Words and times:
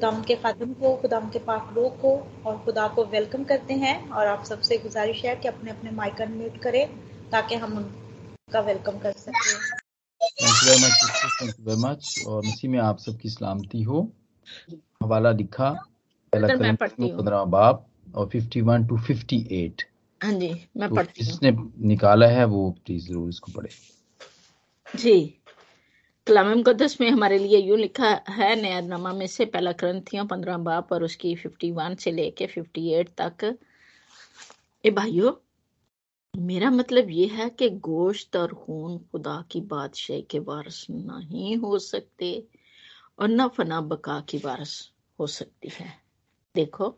खुदाम 0.00 0.22
के 0.24 0.34
खादम 0.34 0.72
को 0.74 0.94
खुदाम 0.96 1.28
के 1.30 1.38
पाक 1.38 1.72
लोग 1.76 1.96
को 2.00 2.10
और 2.46 2.56
खुदा 2.58 2.86
को 2.88 3.04
वेलकम 3.06 3.42
करते 3.44 3.74
हैं 3.74 3.96
और 4.10 4.26
आप 4.26 4.44
सबसे 4.44 4.76
गुजारिश 4.78 5.24
है 5.24 5.34
कि 5.36 5.48
अपने 5.48 5.70
अपने 5.70 5.90
माइक 5.90 6.20
अनम्यूट 6.22 6.56
करें 6.62 6.86
ताकि 7.30 7.54
हम 7.54 7.76
उनका 7.78 8.60
वेलकम 8.60 8.98
कर 8.98 9.12
सकें। 9.14 9.34
और 12.26 12.46
मसीह 12.46 12.70
में 12.70 12.78
आप 12.80 12.98
सबकी 12.98 13.28
सलामती 13.28 13.82
हो। 13.82 14.00
हवाला 15.02 15.32
लिखा 15.32 15.70
पंद्रह 16.32 17.44
बाप 17.56 17.86
और 18.14 18.28
fifty 18.28 18.60
one 18.62 18.86
two 18.86 18.98
fifty 19.08 19.46
eight 19.54 19.82
हाँ 20.20 20.32
जी 20.32 20.48
मैं 20.76 20.88
तो 20.88 20.94
पढ़ती 20.94 21.24
हूँ। 21.24 21.30
जिसने 21.30 21.52
निकाला 21.88 22.26
है 22.28 22.44
वो 22.46 22.70
प्लीज़ 22.86 23.08
ज़रूर 23.08 23.28
इसको 23.28 23.52
पढ़े। 23.52 23.70
जी। 24.86 25.39
कलाम 26.30 26.48
मुकदस 26.48 27.00
में 27.00 27.10
हमारे 27.10 27.38
लिए 27.38 27.58
यूँ 27.58 27.78
लिखा 27.78 28.08
है 28.28 28.62
नया 28.62 28.80
नमा 28.80 29.12
में 29.12 29.26
से 29.26 29.44
पहला 29.44 29.72
ग्रंथियों 29.72 30.26
पंद्रह 30.26 30.56
बाप 30.56 30.92
और 30.92 31.04
उसकी 31.04 31.34
फिफ्टी 31.34 31.70
वन 31.70 31.94
से 31.94 32.12
लेके 32.12 32.46
फिफ्टी 32.46 32.90
एट 32.90 33.08
तक। 33.20 33.58
ए 34.84 34.90
भाइयों, 34.90 35.32
मेरा 36.40 36.70
मतलब 36.70 37.10
ये 37.10 37.26
है 37.26 37.48
कि 37.50 37.70
गोश्त 37.70 38.36
और 38.36 38.54
खून 38.54 38.98
खुदा 38.98 39.44
की 39.50 39.60
बादशाह 39.60 40.20
के 40.20 40.38
वारस 40.38 40.86
नहीं 40.90 41.56
हो 41.56 41.78
सकते 41.78 42.44
और 43.18 43.28
न 43.28 43.48
फना 43.48 43.80
बका 43.80 44.20
की 44.20 44.38
वारस 44.38 44.90
हो 45.18 45.26
सकती 45.26 45.68
है। 45.68 45.92
देखो 46.54 46.94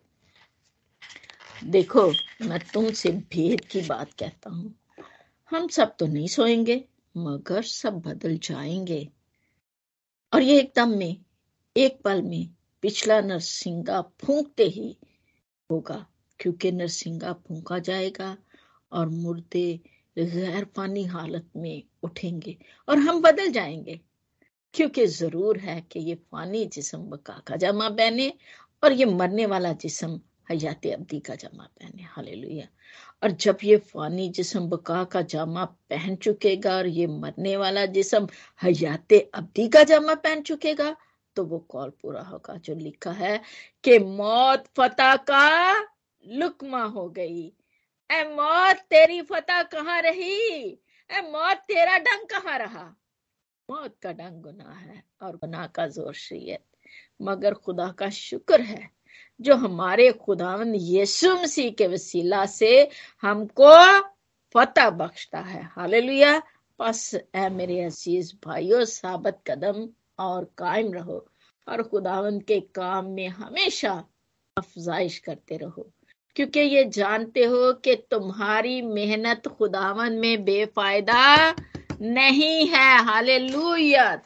देखो, 1.64 2.12
मैं 2.42 2.60
तुमसे 2.74 3.10
भेद 3.10 3.60
की 3.60 3.80
बात 3.80 4.12
कहता 4.12 4.50
हूँ। 4.50 4.74
हम 5.50 5.68
सब 5.68 5.96
तो 5.96 6.06
नहीं 6.06 6.26
सोएँगे, 6.26 6.84
मगर 7.16 7.62
सब 7.62 8.00
बदल 8.00 8.38
जाएँगे। 8.38 9.08
और 10.32 10.42
ये 10.42 10.58
एकदम 10.60 10.90
में, 10.98 11.16
एक 11.76 12.00
पल 12.04 12.22
में 12.22 12.48
पिछला 12.82 13.20
नरसिंगा 13.20 14.00
फूंकते 14.20 14.64
ही 14.66 14.96
होगा, 15.70 16.06
क्योंकि 16.40 16.72
नरसिंगा 16.72 17.32
फूंका 17.48 17.78
जाएगा 17.78 18.36
और 18.92 19.08
मुर्दे 19.08 19.66
गैर 20.16 20.64
पानी 20.76 21.04
हालत 21.06 21.50
में 21.56 21.82
उठेंगे 22.02 22.56
और 22.88 22.98
हम 22.98 23.20
बदल 23.22 23.50
जाएँगे, 23.52 24.00
क्योंकि 24.74 25.06
ज़रूर 25.08 25.58
है 25.58 25.80
कि 25.82 26.00
ये 26.00 26.14
फानी 26.32 26.64
जिसम 26.66 27.02
बका 27.10 27.40
का 27.46 27.56
जमा 27.56 27.88
पहने 27.90 28.32
और 28.82 28.92
ये 28.92 29.04
मरने 29.06 29.46
वाला 29.46 29.72
जिसम 29.74 30.20
हयात 30.50 30.86
अब्दी 30.86 31.20
का 31.20 31.34
जमा 31.34 31.64
पहने। 31.64 32.02
हालेलुया। 32.02 32.68
और 33.22 33.30
जब 33.30 33.58
ये 33.64 33.76
फानी 33.76 34.28
जिसम 34.28 34.68
बका 34.68 35.04
का 35.04 35.22
जामा 35.22 35.64
पहन 35.64 36.16
चुकेगा 36.16 36.76
और 36.76 36.86
ये 36.86 37.06
मरने 37.06 37.56
वाला 37.56 37.86
जिसम 37.86 38.28
हयात 38.62 39.12
अब्दी 39.34 39.68
का 39.68 39.82
जामा 39.82 40.14
पहन 40.14 40.42
चुकेगा 40.42 40.96
तो 41.36 41.44
वो 41.44 41.58
कॉल 41.58 41.90
पूरा 41.90 42.22
होगा 42.22 42.56
जो 42.56 42.74
लिखा 42.74 43.10
है 43.10 43.40
कि 43.84 43.98
मौत 43.98 44.64
फतेह 44.76 45.16
का 45.16 45.80
लुकमा 46.26 46.82
हो 46.82 47.08
गई। 47.08 47.52
ए 48.10 48.24
मौत 48.36 48.76
तेरी 48.90 49.22
फतेह 49.22 49.62
कहाँ 49.62 50.00
रही? 50.02 50.62
ए 51.10 51.20
मौत 51.20 51.56
तेरा 51.56 51.98
डंग 51.98 52.26
कहाँ 52.26 52.58
रहा? 52.58 52.84
मौत 53.70 53.96
का 54.02 54.12
डंग 54.12 54.42
गुनाह 54.42 54.74
है 54.74 55.02
और 55.22 55.36
गुनाह 55.36 55.66
का 55.66 55.86
ज़ोर 55.86 56.14
शरीयत। 56.14 56.64
मगर 57.22 57.54
खुदा 57.54 57.88
का 57.88 58.10
शुक्र 58.10 58.60
है 58.60 58.90
जो 59.42 59.54
हमारे 59.56 60.10
खुदावन 60.18 60.74
यीशु 60.74 61.34
मसीह 61.34 61.70
के 61.70 61.86
वसीला 61.86 62.44
से 62.46 62.88
हमको 63.22 63.74
फतह 64.54 64.90
बख्शता 64.92 65.40
है। 65.40 65.62
हालेलुया। 65.72 66.40
बस 66.80 67.14
ए 67.14 67.48
मेरे 67.48 67.80
अज़ीज़ 67.80 68.32
भाइयों, 68.46 68.84
साबत 68.84 69.40
कदम 69.46 69.88
और 70.18 70.44
कायम 70.58 70.92
रहो 70.92 71.26
और 71.66 71.82
खुदावन 71.82 72.38
के 72.40 72.60
काम 72.74 73.06
में 73.06 73.28
हमेशा 73.30 73.92
अफजाइश 74.56 75.18
करते 75.18 75.56
रहो, 75.56 75.86
क्योंकि 76.36 76.60
ये 76.60 76.84
जानते 76.90 77.44
हो 77.44 77.72
कि 77.84 77.94
तुम्हारी 78.10 78.80
मेहनत 78.82 79.48
खुदावन 79.48 80.12
में 80.12 80.44
बेफायदा 80.44 81.54
नहीं 82.02 82.66
है। 82.68 83.04
हाले 83.04 83.38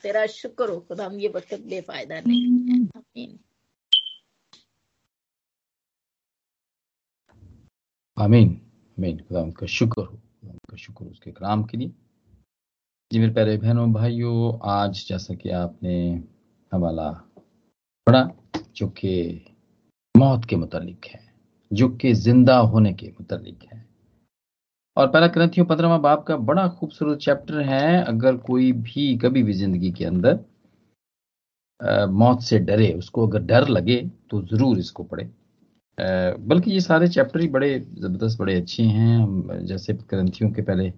तेरा 0.02 0.26
शुक्र 0.26 0.68
हो 0.70 0.78
खुदा 0.80 1.10
ये 1.14 1.28
वक्त 1.28 1.54
बेफायदा 1.62 2.20
नहीं 2.20 2.58
है। 2.68 3.26
आमीन 8.16 8.48
आमीन। 8.98 9.16
खुदा 9.18 9.40
उनका 9.40 9.66
शुक्र 9.68 10.02
हो। 10.02 10.12
उनका 10.44 10.76
शुक्र 10.76 11.04
उसके 11.04 11.30
कलाम 11.30 11.62
के 11.64 11.76
लिए। 11.78 11.88
जी 13.10 13.18
मेरे 13.18 13.32
प्यारे 13.32 13.56
बहनों 13.58 13.92
भाइयों 13.92 14.58
आज 14.72 15.04
जैसा 15.08 15.34
कि 15.34 15.50
आपने 15.52 15.96
हवाला 16.72 17.10
पढ़ा 18.06 18.22
जो 18.76 18.88
कि 18.88 19.12
मौत 20.14 20.44
के 20.44 20.56
मुतालिक 20.56 21.06
है 21.06 21.20
जो 21.70 21.88
कि 21.90 22.12
ज़िंदा 22.14 22.56
होने 22.56 22.92
के 22.94 23.08
मुतालिक 23.10 23.68
है। 23.72 23.84
और 24.96 25.06
पहला 25.08 25.26
ग्रंथियों 25.28 25.66
पंद्रहवा 25.66 25.98
बाप 26.00 26.24
का 26.26 26.36
बड़ा 26.48 26.68
खूबसूरत 26.70 27.18
चैप्टर 27.20 27.60
है 27.62 28.02
अगर 28.04 28.36
कोई 28.46 28.72
भी 28.72 29.16
कभी 29.18 29.42
भी 29.42 29.52
ज़िंदगी 29.54 29.90
के 29.92 30.04
अंदर 30.04 30.38
आ, 31.80 32.06
मौत 32.08 32.42
से 32.42 32.58
डरे 32.60 32.92
उसको 32.94 33.26
अगर 33.26 33.42
डर 33.44 33.68
लगे 33.68 34.02
तो 34.30 34.42
ज़रूर 34.44 34.78
इसको 34.78 35.04
पढ़े। 35.04 35.30
बल्कि 35.98 36.70
ये 36.70 36.80
सारे 36.80 37.08
चैप्टर 37.08 37.40
ही 37.40 37.48
बड़े 37.48 37.78
ज़बरदस्त, 37.78 38.38
बड़े 38.38 38.54
अच्छे 38.54 38.82
हैं। 38.82 39.18
हम 39.18 39.48
जैसे 39.62 39.92
ग्रंथियों 40.10 40.50
के 40.50 40.62
पहले, 40.62 40.88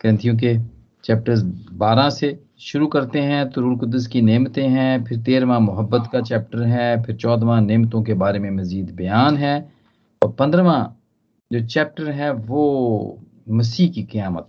ग्रंथियों 0.00 0.36
के 0.36 0.56
चैप्टर्स 1.04 1.42
12 1.74 2.08
से 2.10 2.38
शुरू 2.60 2.86
करते 2.86 3.20
हैं 3.20 3.48
तो 3.50 3.60
रूल 3.60 3.76
कुदस 3.76 4.06
की 4.06 4.20
नेमतें 4.22 4.68
हैं, 4.68 5.04
फिर 5.04 5.18
तेरहवा 5.18 5.58
मोहब्बत 5.58 6.08
का 6.12 6.20
चैप्टर 6.20 6.62
है, 6.62 7.02
फिर 7.02 7.16
चौदहवा 7.16 7.58
नेमतों 7.60 8.02
के 8.02 8.14
बारे 8.14 8.38
में 8.38 8.50
मजीद 8.52 8.90
बयान 8.90 9.36
है, 9.36 9.70
और 10.22 10.32
पंद्रहवा 10.32 10.94
जो 11.50 11.66
चैप्टर 11.66 12.10
है, 12.10 12.30
वो 12.32 13.18
मसीह 13.50 13.90
की 13.90 14.02
क़्यामत, 14.02 14.48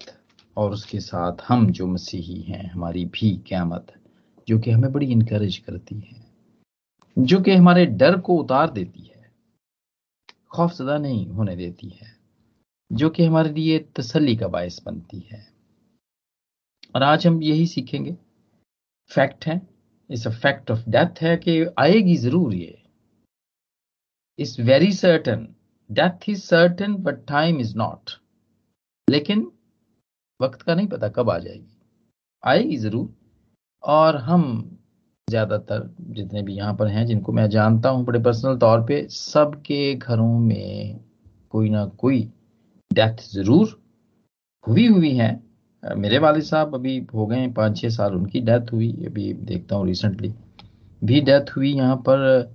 और 0.58 0.72
उसके 0.72 1.00
साथ 1.00 1.42
हम 1.48 1.66
जो 1.72 1.88
मसीही 1.88 2.42
हैं, 2.42 2.70
हमारी 2.72 3.06
भी 3.06 3.36
क़्यामत, 3.48 3.86
जो 4.48 4.60
कि 4.60 4.72
हमें 4.72 4.92
बड़ी 4.92 5.06
इनक्रेज 5.06 5.58
करती 5.58 5.96
है, 5.96 6.22
जो 7.18 7.40
कि 7.42 7.52
हमारे 7.52 7.86
डर 7.86 8.18
को 8.18 8.36
उतार 8.36 8.70
देती 8.72 9.00
है। 9.00 9.13
खौफजदा 10.54 10.98
नहीं 10.98 11.28
होने 11.28 11.56
देती 11.56 11.90
है, 11.90 12.08
जो 12.92 13.10
कि 13.10 13.26
हमारे 13.26 13.50
लिए 13.50 13.80
तसल्ली 13.96 14.36
का 14.36 14.48
बायस 14.48 14.82
बनती 14.86 15.20
है। 15.20 15.46
और 16.96 17.04
आज 17.04 17.28
हम 17.28 17.42
यही 17.44 17.68
सीखेंगे। 17.68 18.18
फैक्ट 19.12 19.46
है 19.46 19.62
इस 20.10 20.28
फैक्ट 20.28 20.72
ऑफ़ 20.72 20.90
डेथ 20.90 21.22
है 21.22 21.36
कि 21.38 21.66
आएगी 21.80 22.16
ज़रूर 22.16 22.54
ये। 22.54 22.82
Is 24.40 24.60
very 24.60 24.92
certain, 24.92 25.48
death 25.92 26.30
is 26.30 26.42
certain 26.42 26.96
but 26.96 27.26
time 27.26 27.60
is 27.60 27.76
not. 27.78 28.10
लेकिन 29.08 29.52
वक्त 30.42 30.62
का 30.62 30.76
नहीं 30.76 30.88
पता 30.88 31.10
कब 31.10 31.30
आ 31.30 31.38
जाएगी। 31.38 31.78
आएगी 32.44 32.78
ज़रूर, 32.78 33.14
और 33.84 34.18
हम 34.18 34.44
ज़्यादातर 35.28 35.90
जितने 36.12 36.42
भी 36.44 36.54
यहाँ 36.56 36.74
पर 36.76 36.88
हैं, 36.88 37.06
जिनको 37.06 37.32
मैं 37.34 37.50
जानता 37.50 37.90
हूँ 37.90 38.04
बड़े 38.06 38.20
पर्सनल 38.20 38.58
तौर 38.58 38.82
पे, 38.84 39.02
सबके 39.10 39.94
घरों 39.96 40.38
में 40.40 41.00
कोई 41.52 41.70
ना 41.70 41.86
कोई 42.00 42.22
डेथ 42.92 43.24
ज़रूर 43.34 43.80
हुई 44.66 44.88
हुई 44.88 45.14
है। 45.16 45.32
मेरे 45.84 46.18
वाले 46.20 46.42
साहब 46.42 46.76
अभी 46.76 46.98
हो 47.14 47.26
गए 47.28 47.48
पाँच 47.54 47.78
छः 47.78 47.90
साल, 47.90 48.14
उनकी 48.16 48.42
डेथ 48.42 48.72
हुई, 48.74 48.92
अभी 49.08 49.34
देखता 49.34 49.76
हूँ 49.76 49.88
रिसेंटली 49.88 50.34
भी 51.02 51.22
डेथ 51.22 51.56
हुई 51.56 51.74
यहाँ 51.74 51.96
पर 52.10 52.54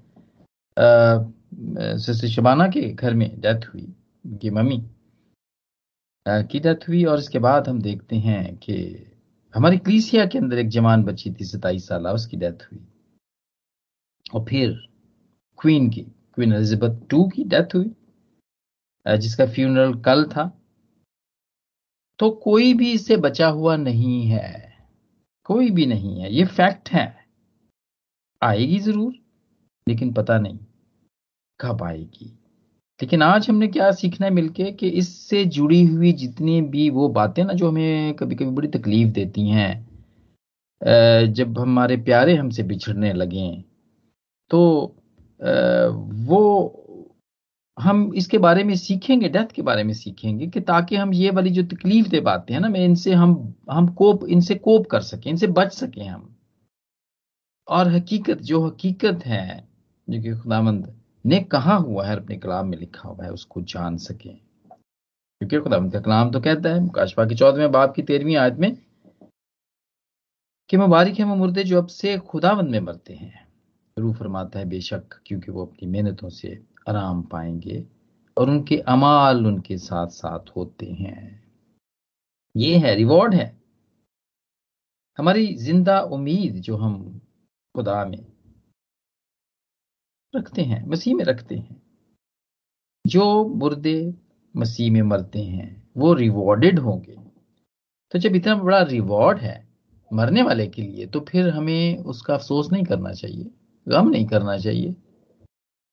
सिस्टर 1.98 2.28
शबाना 2.28 2.68
के 2.68 2.80
घर 2.92 3.14
में 3.14 3.30
डेथ 3.40 3.68
हुई, 3.72 3.92
उनकी 4.24 4.50
मम्मी। 4.50 4.82
की 6.26 6.60
डेथ 6.60 6.88
हुई 6.88 7.04
और 7.04 7.18
इसके 7.18 7.38
बाद 7.38 7.68
हम 7.68 7.80
देखते 7.82 8.16
हैं 8.18 8.56
कि 8.56 8.74
हमारी 9.58 9.78
क्लीसिया 9.78 10.24
के 10.26 10.38
अंदर 10.38 10.58
एक 10.58 10.69
जवान 10.69 11.02
बच्ची 11.04 11.30
थी, 11.30 11.44
सताईस 11.44 11.86
साल 11.88 12.06
उसकी 12.06 12.36
डेथ 12.36 12.62
हुई। 12.64 12.78
और 14.34 14.44
फिर 14.44 14.70
क्वीन 15.58 15.88
की 15.90 16.00
क्वीन 16.34 16.52
एलिजाबेथ 16.52 17.00
टू 17.10 17.22
की 17.28 17.44
डेथ 17.44 17.75
हुई 17.75 17.90
जिसका 19.06 19.46
फ्यूनरल 19.46 19.94
कल 20.02 20.25
था। 20.26 20.46
तो 22.19 22.31
कोई 22.44 22.72
भी 22.75 22.93
इससे 22.93 23.16
बचा 23.16 23.49
हुआ 23.49 23.76
नहीं 23.76 24.22
है, 24.26 24.78
कोई 25.46 25.70
भी 25.70 25.87
नहीं 25.87 26.20
है, 26.20 26.32
ये 26.34 26.44
फैक्ट 26.46 26.88
है। 26.90 27.06
आएगी 28.43 28.78
ज़रूर, 28.78 29.14
लेकिन 29.87 30.12
पता 30.12 30.38
नहीं 30.38 30.58
कब 31.60 31.82
आएगी। 31.82 32.38
लेकिन 33.00 33.22
आज 33.22 33.48
हमने 33.48 33.66
क्या 33.68 33.90
सीखना 33.92 34.26
है 34.26 34.32
मिलके 34.32 34.70
कि 34.72 34.88
इससे 35.00 35.44
जुड़ी 35.44 35.84
हुई 35.86 36.12
जितनी 36.12 36.60
भी 36.62 36.88
वो 36.90 37.08
बातें 37.08 37.44
ना 37.44 37.52
जो 37.52 37.68
हमें 37.68 38.14
कभी 38.14 38.34
कभी 38.34 38.50
बड़ी 38.50 38.68
तकलीफ़ 38.68 39.10
देती 39.10 39.48
हैं 39.48 39.72
जब 41.32 41.58
हमारे 41.58 41.96
प्यारे 41.96 42.34
हमसे 42.36 42.62
बिछड़ने 42.62 43.12
लगे 43.12 43.50
तो 44.50 44.60
वो 46.28 46.84
हम 47.76 48.12
इसके 48.16 48.38
बारे 48.38 48.64
में 48.64 48.74
सीखेंगे, 48.76 49.28
डेथ 49.28 49.52
के 49.54 49.62
बारे 49.62 49.82
में 49.84 49.92
सीखेंगे 49.94 50.46
कि 50.46 50.60
ताकि 50.60 50.96
हम 50.96 51.12
ये 51.14 51.30
वाली 51.30 51.50
जो 51.50 51.62
तकलीफ़ 51.62 52.08
दे 52.08 52.20
बातें 52.20 52.54
हैं 52.54 52.60
ना, 52.60 52.68
मैं 52.68 52.84
इनसे 52.84 53.12
हम 53.14 53.54
हम 53.70 53.88
कोप, 53.94 54.24
इनसे 54.26 54.54
कोप 54.54 54.86
कर 54.86 55.00
सकें, 55.00 55.30
इनसे 55.30 55.46
बच 55.46 55.72
सकें 55.72 56.04
हम। 56.04 56.34
और 57.68 57.88
हकीकत, 57.88 58.38
जो 58.38 58.66
हकीकत 58.66 59.26
है, 59.26 59.68
जो 60.08 60.22
कि 60.22 60.34
खुदामंद 60.40 60.97
ने 61.26 61.41
कहा 61.41 61.75
हुआ 61.75 62.06
है, 62.06 62.17
अपने 62.17 62.37
कलाम 62.37 62.69
में 62.69 62.79
लिखा 62.79 63.09
हुआ 63.09 63.25
है, 63.25 63.32
उसको 63.32 63.62
जान 63.62 63.97
सकें। 63.97 64.37
क्योंकि 65.41 65.59
खुदामंद 65.59 65.93
का 65.93 66.00
कलाम 66.00 66.31
तो 66.31 66.41
कहता 66.41 66.69
है 66.69 66.88
काशफा 66.88 67.25
की 67.26 67.35
चौदहवें 67.35 67.73
बाप 67.73 67.94
की 67.94 68.03
तेरहवीं 68.03 68.37
आयत 68.37 68.55
में 68.55 68.76
कि 70.70 70.76
मुबारक 70.76 71.19
है 71.19 71.25
वो 71.25 71.35
मुर्दे 71.35 71.65
जो 71.65 71.79
अब 71.79 71.87
से 71.87 72.19
खुदावंद 72.19 72.70
में 72.70 72.81
मरते 72.81 73.15
हैं। 73.15 73.49
रू 73.99 74.12
फरमाता 74.12 74.59
है, 74.59 74.65
बेशक 74.65 75.20
क्योंकि 75.26 75.53
वो 75.53 75.67
अपनी 75.67 75.88
मेहनतों 75.88 76.29
से 76.29 76.65
आराम 76.88 77.23
पाएँगे 77.23 77.85
और 78.37 78.50
उनके 78.50 78.79
अमाल 78.79 79.47
उनके 79.47 79.79
साथ 79.79 80.06
साथ 80.06 80.50
होते 80.56 80.87
हैं। 80.87 81.44
ये 82.56 82.79
है, 82.79 82.94
रिवॉर्ड 82.94 83.35
है। 83.35 83.56
हमारी 85.19 85.55
ज़िंदा 85.55 86.00
उम्मीद 86.00 86.55
जो 86.55 86.76
हम 86.76 87.20
खुदा 87.75 88.05
में 88.05 88.26
रखते 90.36 90.62
हैं, 90.62 90.86
मसीह 90.86 91.14
में 91.14 91.25
रखते 91.25 91.56
हैं। 91.56 91.82
जो 93.06 93.44
मुर्दे 93.48 94.14
मसीह 94.56 94.90
में 94.92 95.02
मरते 95.02 95.38
हैं, 95.38 95.90
वो 95.96 96.12
रिवॉर्डेड 96.14 96.78
होंगे। 96.78 97.16
तो 98.12 98.19
जब 98.19 98.36
इतना 98.36 98.54
बड़ा 98.54 98.82
रिवॉर्ड 98.82 99.38
है 99.38 99.66
मरने 100.10 100.42
वाले 100.42 100.66
के 100.66 100.82
लिए 100.82 101.06
तो 101.06 101.20
फिर 101.20 101.48
हमें 101.48 101.98
उसका 101.98 102.34
अफसोस 102.34 102.72
नहीं 102.72 102.84
करना 102.84 103.12
चाहिए, 103.12 103.50
गम 103.88 104.08
नहीं 104.08 104.26
करना 104.26 104.56
चाहिए 104.58 104.94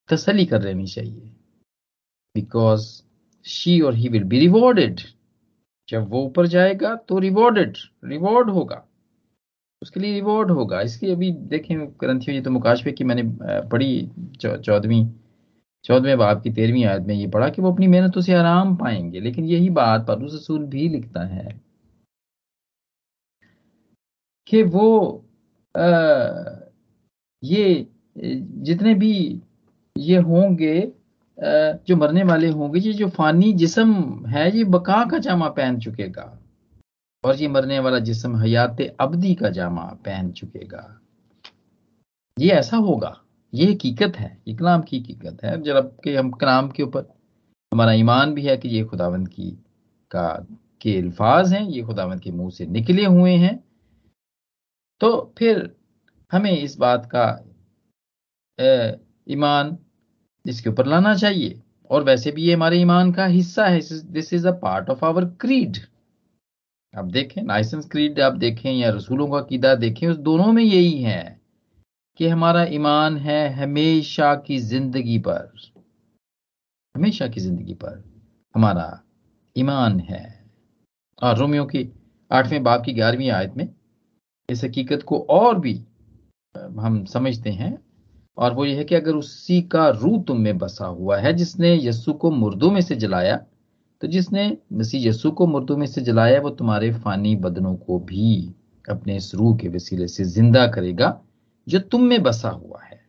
तसली 0.09 0.45
कर 0.45 0.61
लेनी 0.61 0.87
चाहिए। 0.87 1.35
बिकॉज़ 2.35 3.01
शी 3.45 3.79
और 3.81 3.95
ही 3.95 4.09
विल 4.09 4.23
बी 4.23 4.39
रिवॉर्डेड 4.39 4.99
जब 5.89 6.09
वो 6.09 6.23
ऊपर 6.23 6.47
जाएगा 6.47 6.95
तो 6.95 7.19
रिवॉर्डेड 7.19 7.77
रिवॉर्ड 8.05 8.49
होगा। 8.49 8.85
उसके 9.85 9.99
लिए 9.99 10.13
रिवॉर्ड 10.13 10.51
होगा। 10.51 10.79
इसलिए 10.81 11.13
अभी 11.13 11.31
देखें 11.49 11.77
ग्रंथियों 12.01 12.35
ये 12.35 12.41
तो 12.41 12.51
मुकाशफे 12.51 12.91
की 12.91 13.03
मैंने 13.03 13.23
पढ़ी 13.69 14.09
चौदहवीं 14.41 15.05
चौदहवें 15.85 16.17
बाप 16.17 16.41
की 16.43 16.51
तेरहवीं 16.51 16.85
आयत 16.85 17.01
में 17.07 17.13
ये 17.15 17.27
पढ़ा 17.27 17.49
कि 17.49 17.61
वो 17.61 17.71
अपनी 17.71 17.87
मेहनतों 17.87 18.21
से 18.21 18.33
आराम 18.33 18.75
पाएँगे 18.75 19.19
लेकिन 19.19 19.45
यही 19.45 19.69
बात 19.71 20.05
पर 20.07 20.23
रसूल 20.25 20.63
भी 20.65 20.87
लिखता 20.89 21.25
है 21.25 21.59
कि 24.47 24.63
वो 24.63 24.87
आ, 25.75 25.85
ये 27.43 27.87
जितने 28.17 28.93
भी 28.95 29.13
ये 29.95 30.17
होंगे 30.21 30.79
जो 31.37 31.95
मरने 31.97 32.23
वाले 32.23 32.49
होंगे 32.49 32.79
ये 32.79 32.93
जो 32.93 33.07
फानी 33.09 33.51
जिसम 33.53 33.93
है 34.27 34.49
ये 34.57 34.63
बका 34.73 35.03
का 35.11 35.17
जामा 35.19 35.49
पहन 35.51 35.79
चुकेगा। 35.79 36.25
और 37.25 37.35
ये 37.35 37.47
मरने 37.47 37.79
वाला 37.79 37.99
जिसम 37.99 38.35
हयात 38.37 38.81
अबदी 38.99 39.33
का 39.35 39.49
जामा 39.49 39.83
पहन 40.05 40.31
चुकेगा। 40.31 41.01
ये 42.37 42.49
ऐसा 42.51 42.77
होगा। 42.77 43.15
ये 43.53 43.71
हकीकत 43.71 44.15
है। 44.15 44.37
ये 44.47 44.55
कलाम 44.55 44.81
की 44.81 44.99
हकीकत 44.99 45.43
है। 45.43 45.61
जब 45.61 45.95
के 46.03 46.15
हम 46.15 46.29
कलाम 46.31 46.69
के 46.69 46.83
ऊपर 46.83 47.07
हमारा 47.71 47.93
ईमान 47.93 48.33
भी 48.33 48.41
है 48.41 48.57
कि 48.57 48.69
ये 48.69 48.83
खुदावंत 48.83 49.27
की 49.27 49.49
का 50.11 50.27
के 50.81 50.97
अल्फाज 50.97 51.53
हैं, 51.53 51.61
ये 51.61 51.81
खुदावंत 51.81 52.21
के 52.23 52.31
मुँह 52.31 52.49
से 52.49 52.65
निकले 52.67 53.05
हुए 53.05 53.33
हैं 53.35 53.55
तो 55.01 55.33
फिर 55.37 55.69
हमें 56.31 56.51
इस 56.51 56.77
बात 56.77 57.09
का 57.15 57.25
ईमान 59.27 59.77
इसके 60.45 60.69
ऊपर 60.69 60.85
लाना 60.85 61.13
चाहिए। 61.15 61.61
और 61.89 62.03
वैसे 62.03 62.31
भी 62.31 62.43
ये 62.43 62.53
हमारे 62.53 62.77
ईमान 62.81 63.11
का 63.11 63.25
हिस्सा 63.25 63.65
है। 63.67 63.79
This 64.11 64.33
is 64.33 64.47
a 64.47 64.51
part 64.51 64.89
of 64.89 65.03
our 65.05 65.25
creed 65.41 65.77
आप 66.95 67.05
देखें 67.05 67.41
लाइसेंस 67.43 67.85
क्रीड 67.85 68.19
आप 68.19 68.33
देखें 68.33 68.71
या 68.71 68.89
रसूलों 68.89 69.27
का 69.27 69.39
कीदा 69.41 69.73
देखें, 69.75 70.07
उस 70.07 70.17
दोनों 70.17 70.51
में 70.53 70.63
यही 70.63 71.01
है 71.03 71.39
कि 72.19 72.27
हमारा 72.27 72.63
ईमान 72.63 73.17
है 73.17 73.49
हमेशा 73.53 74.33
की 74.35 74.57
ज़िंदगी 74.59 75.17
पर। 75.19 75.51
हमेशा 76.95 77.27
की 77.27 77.39
ज़िंदगी 77.39 77.73
पर 77.73 78.03
हमारा 78.55 78.87
ईमान 79.55 79.99
है। 79.99 80.23
और 81.23 81.37
रोमियो 81.37 81.65
की 81.65 81.87
आठवें 82.31 82.63
बाप 82.63 82.83
की 82.85 82.93
ग्यारहवीं 82.93 83.29
आयत 83.29 83.53
में 83.57 83.67
इस 84.49 84.63
हकीकत 84.63 85.03
को 85.03 85.19
और 85.29 85.59
भी 85.59 85.73
हम 86.55 87.03
समझते 87.05 87.49
हैं 87.49 87.77
और 88.37 88.53
वो 88.53 88.65
ये 88.65 88.75
है 88.75 88.83
कि 88.83 88.95
अगर 88.95 89.15
उसी 89.15 89.61
का 89.61 89.87
रूह 89.89 90.21
तुम 90.23 90.39
में 90.41 90.57
बसा 90.57 90.85
हुआ 90.85 91.17
है 91.17 91.33
जिसने 91.33 91.73
यस्सु 91.75 92.13
को 92.13 92.31
मुर्दों 92.31 92.71
में 92.71 92.81
से 92.81 92.95
जलाया 92.95 93.39
तो 94.05 94.09
जिसने 94.09 94.57
मसीह 94.73 95.07
यस्सु 95.07 95.31
को 95.31 95.47
मुर्दों 95.47 95.77
में 95.77 95.87
से 95.87 96.01
जलाया, 96.01 96.41
वो 96.41 96.49
तुम्हारे 96.49 96.93
फानी 96.93 97.35
बदनों 97.35 97.75
को 97.75 97.99
भी 97.99 98.55
अपने 98.89 99.15
इस 99.15 99.35
रूह 99.35 99.57
के 99.57 99.67
वसीले 99.67 100.07
से 100.07 100.23
ज़िंदा 100.23 100.67
करेगा, 100.67 101.21
जो 101.67 101.79
तुम 101.79 102.03
में 102.03 102.23
बसा 102.23 102.49
हुआ 102.49 102.83
है। 102.83 103.05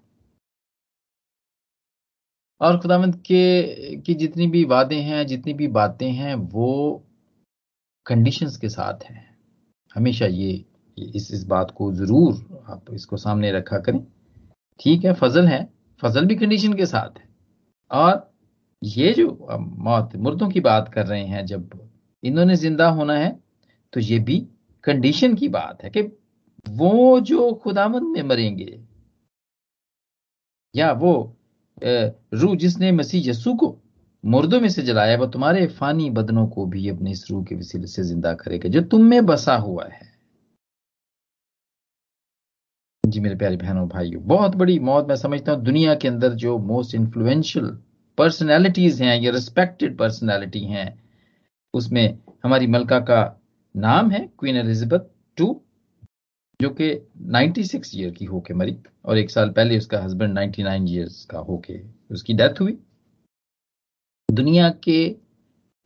और 2.61 2.79
खुदावंत 2.79 3.17
के, 3.17 3.97
की 3.97 4.15
जितनी 4.15 4.47
भी 4.47 4.65
वादे 4.65 4.97
हैं, 4.97 5.27
जितनी 5.27 5.55
भी 5.55 5.69
बातें 5.69 6.11
हैं, 6.11 6.35
वो 6.35 7.05
कंडीशंस 8.07 8.57
के 8.57 8.69
साथ 8.69 9.05
हैं। 9.05 9.39
हमेशा 9.95 10.27
ये, 10.27 10.65
इस 10.99 11.31
इस 11.33 11.45
बात 11.45 11.71
को 11.71 11.93
ज़रूर 11.93 12.65
आप 12.69 12.85
इसको 12.93 13.17
सामने 13.17 13.53
रखा 13.53 13.79
करें। 13.79 14.07
ठीक 14.81 15.05
है, 15.05 15.13
फजल 15.13 15.47
है, 15.47 15.69
फजल 16.03 16.27
भी 16.27 16.35
कंडीशन 16.35 16.73
के 16.73 16.87
साथ 16.87 17.19
है। 17.19 17.29
और 17.91 18.36
ये 18.83 19.13
जो 19.13 19.27
मौत, 19.51 20.17
मुर्दों 20.17 20.49
की 20.51 20.61
बात 20.63 20.93
कर 20.95 21.07
रहे 21.07 21.25
हैं, 21.25 21.45
जब 21.47 21.71
इन्होंने 22.23 22.57
ज़िंदा 22.57 22.89
होना 22.91 23.15
है 23.15 23.39
तो 23.93 24.01
ये 24.03 24.19
भी 24.21 24.39
कंडीशन 24.85 25.35
की 25.35 25.49
बात 25.51 25.83
है 25.85 25.91
कि 25.91 26.03
वो 26.71 27.21
जो 27.23 27.53
खुदामंद 27.55 28.09
में 28.09 28.23
मरेंगे, 28.25 28.79
या 30.75 30.91
वो 30.95 31.13
रूह 31.79 32.57
जिसने 32.57 32.93
मसीह 32.93 33.29
यसू 33.31 33.55
को 33.57 33.77
मुर्दों 34.25 34.61
में 34.61 34.69
से 34.69 34.83
जलाया, 34.83 35.17
वो 35.19 35.27
तुम्हारे 35.29 35.67
फानी 35.69 36.09
बदनों 36.11 36.47
को 36.49 36.67
भी 36.67 36.89
अपने 36.89 37.11
इस 37.11 37.27
रूह 37.31 37.45
के 37.45 37.55
वसीले 37.55 37.87
से 37.87 38.03
ज़िंदा 38.05 38.33
करेगा, 38.35 38.69
जो 38.69 38.81
तुम 38.83 39.05
में 39.05 39.27
बसा 39.27 39.57
हुआ 39.59 39.85
है। 39.87 40.15
जी 43.05 43.21
मेरे 43.21 43.35
प्यारे 43.37 43.57
बहनों, 43.57 43.87
भाइयों, 43.89 44.23
बहुत 44.25 44.57
बड़ी 44.57 44.79
मौत 44.81 45.09
मैं 45.09 45.17
समझता 45.17 45.53
हूँ 45.53 45.63
दुनिया 45.65 45.95
के 45.95 46.09
अंदर 46.09 46.33
जो 46.37 46.59
मोस्ट 46.61 46.95
इन्फ्लुएंशियल 46.95 47.77
पर्सनैलिटीज 48.19 49.03
हैं, 49.03 49.17
या 49.17 49.31
रिस्पेक्टेड 49.33 49.97
पर्सनैलिटी 49.99 50.65
हैं, 50.65 50.89
उसमें 51.75 52.19
हमारी 52.45 52.67
मलका 52.69 52.99
का 53.03 53.21
नाम 53.75 54.11
है 54.11 54.21
क्वीन 54.39 54.57
एलिजाबेथ 54.57 55.09
टू 55.39 55.47
जो 56.61 56.69
कि 56.71 56.89
96 57.29 57.95
ईयर 57.95 58.11
की 58.11 58.25
होके 58.25 58.55
मरी 58.55 58.77
और 59.05 59.19
एक 59.19 59.31
साल 59.31 59.51
पहले 59.51 59.79
उसका 59.79 60.03
हस्बैंड 60.03 60.39
99 60.39 60.89
ईयर्स 60.89 61.25
का 61.25 61.39
होके 61.41 61.79
उसकी 62.11 62.35
डेथ 62.35 62.61
हुई। 62.61 62.79
दुनिया 64.29 64.69
के 64.85 64.99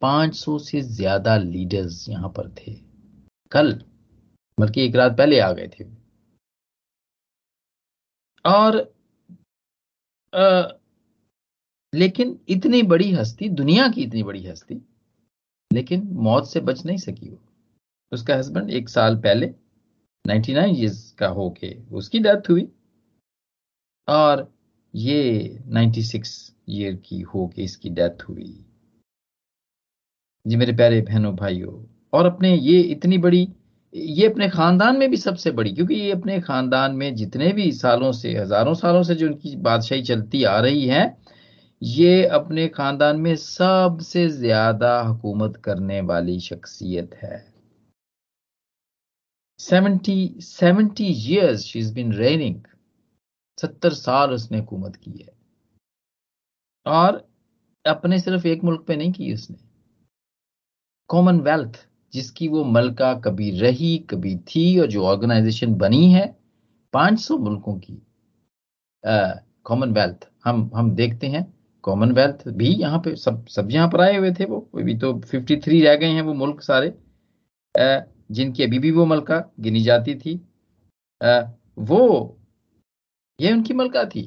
500 0.03 0.59
से 0.61 0.81
ज़्यादा 0.83 1.37
लीडर्स 1.39 2.09
यहाँ 2.09 2.29
पर 2.29 2.49
थे। 2.51 2.75
कल, 3.53 3.73
बल्कि 4.59 4.85
एक 4.85 4.97
रात 4.97 5.17
पहले 5.19 5.41
आ 5.41 5.51
गए 5.53 5.69
थे। 5.69 5.85
और 8.45 8.79
लेकिन 11.93 12.39
इतनी 12.49 12.83
बड़ी 12.83 13.11
हस्ती, 13.13 13.49
दुनिया 13.49 13.89
की 13.89 14.03
इतनी 14.03 14.23
बड़ी 14.23 14.47
हस्ती, 14.47 14.81
लेकिन 15.73 16.09
मौत 16.13 16.49
से 16.49 16.61
बच 16.61 16.85
नहीं 16.87 16.99
सकी 16.99 17.29
वो। 17.29 17.39
उसका 18.13 18.37
हस्बैंड 18.37 18.71
एक 18.71 18.89
साल 18.89 19.17
पहले 19.17 19.47
99 20.25 20.55
नाइन 20.55 20.77
ईयर्स 20.77 21.11
का 21.11 21.29
होके 21.29 21.77
उसकी 21.93 22.19
डेथ 22.19 22.51
हुई। 22.51 22.69
और 24.09 24.53
ये 24.95 25.59
96 25.69 26.53
ईयर 26.69 26.95
की 26.95 27.21
होके 27.21 27.63
इसकी 27.63 27.91
डेथ 27.91 28.29
हुई। 28.29 28.65
जी 30.47 30.57
मेरे 30.57 30.73
प्यारे 30.73 31.01
बहनों, 31.01 31.35
भाइयों, 31.37 31.73
और 32.13 32.27
अपने 32.27 32.55
ये 32.57 32.81
इतनी 32.81 33.19
बड़ी, 33.19 33.49
ये 33.95 34.27
अपने 34.27 34.49
खानदान 34.49 34.97
में 34.97 35.11
भी 35.11 35.17
सबसे 35.17 35.51
बड़ी, 35.51 35.73
क्योंकि 35.73 35.95
ये 35.95 36.11
अपने 36.11 36.41
खानदान 36.41 36.95
में 36.95 37.15
जितने 37.15 37.53
भी 37.53 37.71
सालों 37.73 38.13
से, 38.13 38.35
हज़ारों 38.35 38.75
सालों 38.75 39.03
से 39.03 39.15
जो 39.15 39.27
उनकी 39.27 39.57
बादशाही 39.57 40.03
चलती 40.03 40.45
आ 40.45 40.59
रही 40.61 40.87
है 40.87 41.20
ये 41.83 42.25
अपने 42.27 42.67
खानदान 42.69 43.21
में 43.21 43.35
सबसे 43.37 44.29
ज़्यादा 44.29 44.99
हुकूमत 45.01 45.57
करने 45.57 46.01
वाली 46.01 46.39
शख्सियत 46.41 47.15
है। 47.15 47.39
Seventy 49.61 50.35
seventy 50.41 51.05
years 51.05 51.65
she 51.65 51.79
is 51.79 51.93
been 51.95 52.13
reigning 52.13 52.61
सत्तर 53.59 53.93
साल 53.95 54.31
उसने 54.31 54.59
हुकूमत 54.59 54.97
की 54.97 55.11
है। 55.11 55.29
और 56.87 57.27
अपने 57.85 58.19
सिर्फ़ 58.19 58.47
एक 58.47 58.65
मुल्क 58.65 58.85
पे 58.87 58.97
नहीं 58.97 59.13
की 59.13 59.33
उसने। 59.35 59.57
कॉमनवेल्थ 61.11 61.77
जिसकी 62.13 62.49
वो 62.49 62.65
मलका 62.65 63.13
कभी 63.15 63.51
रही, 63.61 63.97
कभी 63.99 64.37
थी 64.37 64.79
और 64.79 64.87
जो 64.87 65.05
ऑर्गेनाइजेशन 65.05 65.75
बनी 65.75 66.13
है 66.13 66.27
500 66.95 67.39
मुल्कों 67.39 67.79
की। 67.79 68.03
कॉमनवेल्थ 69.65 70.29
हम 70.45 70.71
हम 70.75 70.91
देखते 70.95 71.27
हैं। 71.27 71.60
कॉमनवेल्थ 71.85 72.49
भी 72.49 72.69
यहाँ 72.75 72.99
पे 73.05 73.15
सब 73.17 73.47
सब 73.49 73.71
यहाँ 73.71 73.89
पर 73.91 74.01
आए 74.01 74.17
हुए 74.17 74.33
थे 74.41 74.45
वो। 74.45 74.59
अभी 74.79 74.97
तो 74.99 75.13
53 75.23 75.83
रह 75.85 75.95
गए 75.97 76.11
हैं 76.15 76.23
वो 76.23 76.35
मुल्क 76.35 76.61
सारे। 76.63 76.93
जिनकी 78.31 78.63
अभी 78.65 78.79
भी 78.79 78.91
वो 78.91 79.05
मलका 79.07 79.39
गिनी 79.61 79.81
जाती 79.83 80.15
थी। 80.15 80.35
वो, 81.81 82.37
ये 83.39 83.53
उनकी 83.53 83.75
मलका 83.75 84.05
थी। 84.05 84.23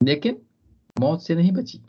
लेकिन 0.00 0.40
मौत 0.96 1.22
से 1.22 1.34
नहीं 1.34 1.52
बची। 1.52 1.80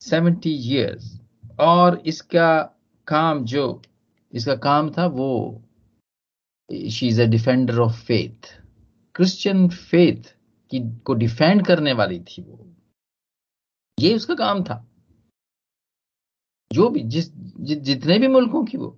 सेवेंटी 0.00 0.50
ईयर्स 0.50 1.18
और 1.60 2.02
इसका 2.06 2.62
काम 3.06 3.44
जो, 3.44 3.82
इसका 4.32 4.54
काम 4.56 4.90
था 4.90 5.06
वो 5.06 5.30
she 6.90 7.08
is 7.08 7.20
a 7.22 7.24
defender 7.26 7.78
of 7.78 8.04
faith 8.06 8.48
Christian 9.14 9.68
faith 9.68 10.34
की 10.70 10.80
को 11.04 11.14
डिफेंड 11.14 11.66
करने 11.66 11.92
वाली 11.92 12.20
थी 12.20 12.42
वो। 12.42 12.66
ये 13.98 14.14
उसका 14.14 14.34
काम 14.34 14.62
था। 14.64 14.86
जो 16.70 16.88
भी 16.88 17.00
जिस 17.02 17.30
जि, 17.34 17.74
जितने 17.74 18.18
भी 18.18 18.28
मुल्कों 18.28 18.64
की 18.64 18.78
वो 18.78 18.88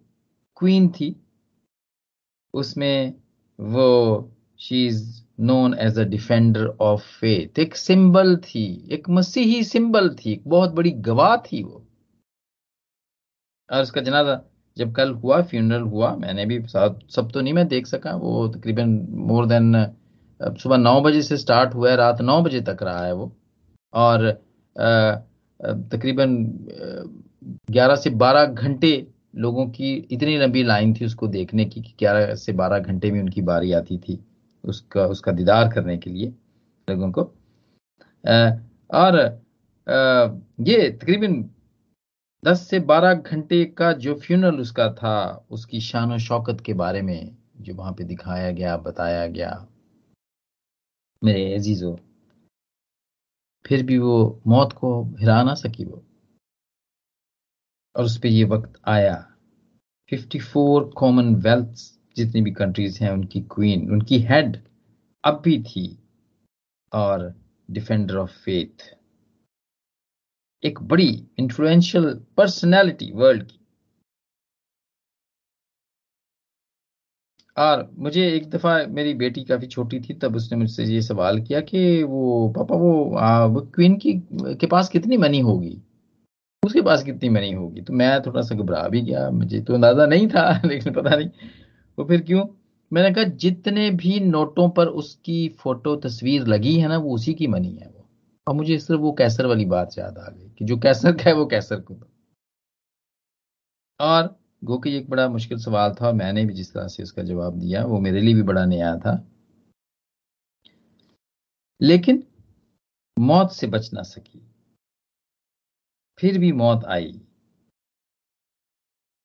क्वीन 0.56 0.88
थी 0.88 1.14
उसमें 2.54 3.14
वो 3.58 3.86
she 4.60 4.86
is 4.86 5.22
known 5.40 5.74
as 5.74 5.98
a 5.98 6.02
defender 6.02 6.66
of 6.80 7.00
faith 7.20 7.58
एक 7.58 7.76
सिंबल 7.76 8.36
थी 8.36 8.64
एक 8.92 9.08
मसीही 9.10 9.62
सिंबल 9.64 10.14
थी 10.14 10.32
एक 10.32 10.42
बहुत 10.46 10.70
बड़ी 10.70 10.90
गवाह 10.90 11.36
थी 11.36 11.62
वो। 11.62 11.86
और 13.70 13.82
उसका 13.82 14.00
जनाजा 14.00 14.40
जब 14.76 14.94
कल 14.94 15.12
हुआ 15.12 15.40
फ्यूनरल 15.42 15.82
हुआ 15.82 16.14
मैंने 16.16 16.46
भी 16.46 16.60
साथ 16.68 17.08
सब 17.10 17.30
तो 17.32 17.40
नहीं 17.40 17.52
मैं 17.52 17.66
देख 17.68 17.86
सका 17.86 18.14
वो 18.16 18.48
तकरीबन 18.48 18.90
मोर 19.28 19.46
देन 19.46 19.74
सुबह 20.40 20.76
नौ 20.76 21.00
बजे 21.00 21.22
से 21.22 21.36
स्टार्ट 21.36 21.74
हुआ 21.74 21.90
है, 21.90 21.96
रात 21.96 22.20
नौ 22.22 22.40
बजे 22.42 22.60
तक 22.60 22.82
रहा 22.82 23.04
है 23.06 23.12
वो। 23.14 23.32
और 23.92 24.30
तकरीबन 25.92 26.36
ग्यारह 27.70 27.96
से 27.96 28.10
बारह 28.16 28.44
घंटे 28.46 29.06
लोगों 29.36 29.66
की 29.70 29.92
इतनी 30.12 30.36
लंबी 30.38 30.62
लाइन 30.62 30.94
थी 30.94 31.04
उसको 31.04 31.26
देखने 31.28 31.64
की 31.64 31.80
कि 31.82 31.94
ग्यारह 31.98 32.34
से 32.34 32.52
बारह 32.52 32.78
घंटे 32.78 33.10
में 33.10 33.20
उनकी 33.20 33.42
बारी 33.42 33.72
आती 33.72 33.98
थी 33.98 34.18
उसका 34.64 35.06
उसका 35.06 35.32
दीदार 35.32 35.68
करने 35.68 35.96
के 35.98 36.10
लिए 36.10 36.26
लोगों 36.88 37.10
को। 37.12 37.22
और 38.94 39.16
ये 40.60 40.90
तकरीबन 40.92 41.44
दस 42.42 42.66
से 42.68 42.80
बारह 42.82 43.14
घंटे 43.14 43.64
का 43.66 43.92
जो 43.94 44.14
फ्यूनल 44.16 44.60
उसका 44.60 44.88
था, 44.92 45.46
उसकी 45.50 45.80
शान 45.80 46.16
शौकत 46.18 46.60
के 46.60 46.72
बारे 46.74 47.02
में 47.02 47.36
जो 47.60 47.74
वहाँ 47.74 47.92
पे 47.92 48.04
दिखाया 48.04 48.50
गया, 48.50 48.76
बताया 48.76 49.26
गया 49.26 49.50
मेरे 51.24 51.54
अजीजों, 51.54 51.96
फिर 53.66 53.82
भी 53.86 53.98
वो 53.98 54.42
मौत 54.46 54.72
को 54.72 55.04
हिरा 55.20 55.42
ना 55.42 55.54
सकी 55.54 55.84
वो। 55.84 56.04
और 57.96 58.04
उस 58.04 58.18
पर 58.18 58.26
ये 58.26 58.44
वक्त 58.44 58.80
आया। 58.84 59.16
54 60.12 60.90
कॉमनवेल्थ 60.96 61.74
जितनी 62.16 62.42
भी 62.42 62.50
कंट्रीज़ 62.50 63.04
हैं, 63.04 63.10
उनकी 63.10 63.40
क्वीन 63.40 63.90
उनकी 63.90 64.18
हेड 64.20 64.56
अब 65.24 65.42
भी 65.44 65.62
थी 65.62 65.86
और 66.92 67.34
डिफेंडर 67.70 68.16
ऑफ़ 68.16 68.30
फेथ 68.30 68.94
एक 70.64 70.82
बड़ी 70.82 71.26
इंफ्लुएंशियल 71.38 72.14
पर्सनैलिटी 72.36 73.10
वर्ल्ड 73.12 73.42
की। 73.42 73.61
और 77.56 77.90
मुझे 77.98 78.26
एक 78.28 78.50
दफ़ा 78.50 78.86
मेरी 78.86 79.14
बेटी 79.14 79.44
काफ़ी 79.44 79.66
छोटी 79.66 80.00
थी 80.00 80.14
तब 80.14 80.36
उसने 80.36 80.58
मुझसे 80.58 80.84
ये 80.84 81.02
सवाल 81.02 81.40
किया 81.42 81.60
कि 81.60 82.02
वो 82.02 82.48
पापा 82.56 82.76
वो, 82.76 83.14
आ, 83.16 83.44
वो 83.44 83.60
क्वीन 83.74 83.96
की 83.98 84.12
के 84.60 84.66
पास 84.66 84.88
कितनी 84.88 85.16
मनी 85.16 85.40
होगी? 85.40 85.80
उसके 86.62 86.82
पास 86.82 87.02
कितनी 87.04 87.28
मनी 87.28 87.52
होगी? 87.52 87.80
तो 87.82 87.92
मैं 87.92 88.22
थोड़ा 88.22 88.42
सा 88.42 88.54
घबरा 88.54 88.88
भी 88.88 89.02
गया 89.02 89.30
मुझे 89.30 89.60
तो 89.60 89.74
अंदाज़ा 89.74 90.06
नहीं 90.06 90.28
था 90.28 90.60
लेकिन 90.66 90.92
पता 90.94 91.16
नहीं। 91.16 91.30
वो 91.98 92.04
फिर 92.04 92.20
क्यों? 92.22 92.46
मैंने 92.92 93.10
कहा 93.14 93.24
जितने 93.24 93.90
भी 93.90 94.20
नोटों 94.20 94.70
पर 94.70 94.86
उसकी 94.88 95.48
फ़ोटो 95.60 95.96
तस्वीर 95.96 96.46
लगी 96.46 96.76
है 96.78 96.88
ना 96.88 96.98
वो 96.98 97.14
उसी 97.14 97.34
की 97.34 97.46
मनी 97.46 97.72
है 97.82 97.88
वो। 97.88 98.06
और 98.46 98.54
मुझे 98.54 98.78
सिर्फ़ 98.78 99.00
वो 99.02 99.12
कैसर 99.12 99.46
वाली 99.46 99.64
बात 99.66 99.98
याद 99.98 100.18
आ 100.18 100.28
गई 100.30 100.50
कि 100.58 100.64
जो 100.64 100.78
कैसर 100.78 101.12
का 101.12 101.30
है 101.30 101.34
वो 101.34 101.46
कैसर 101.46 101.80
को 101.80 101.96
और 104.00 104.41
गो 104.64 104.78
कि 104.78 104.96
एक 104.96 105.10
बड़ा 105.10 105.28
मुश्किल 105.28 105.58
सवाल 105.58 105.94
था 105.94 106.06
और 106.06 106.12
मैंने 106.12 106.44
भी 106.44 106.54
जिस 106.54 106.72
तरह 106.74 106.88
से 106.88 107.02
उसका 107.02 107.22
जवाब 107.22 107.58
दिया, 107.58 107.84
वो 107.84 108.00
मेरे 108.00 108.20
लिए 108.20 108.34
भी 108.34 108.42
बड़ा 108.42 108.64
नया 108.64 108.96
था। 108.96 109.28
लेकिन 111.80 112.22
मौत 113.18 113.52
से 113.52 113.66
बच 113.66 113.92
ना 113.92 114.02
सकी। 114.02 114.52
फिर 116.18 116.38
भी 116.38 116.52
मौत 116.52 116.84
आई। 116.84 117.20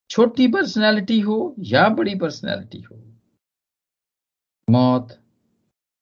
छोटी 0.10 0.48
पर्सनैलिटी 0.48 1.20
हो 1.20 1.56
या 1.60 1.89
बड़ी 1.89 2.15
पर्सनैलिटी 2.15 2.82
हो, 2.82 3.15
मौत 4.70 5.17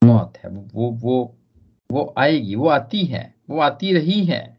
मौत 0.03 0.37
है। 0.37 0.49
वो 0.49 0.91
वो 0.91 1.37
वो 1.91 2.13
आएगी, 2.17 2.55
वो 2.55 2.67
आती 2.67 3.05
है, 3.05 3.35
वो 3.49 3.59
आती 3.59 3.93
रही 3.93 4.25
है। 4.25 4.54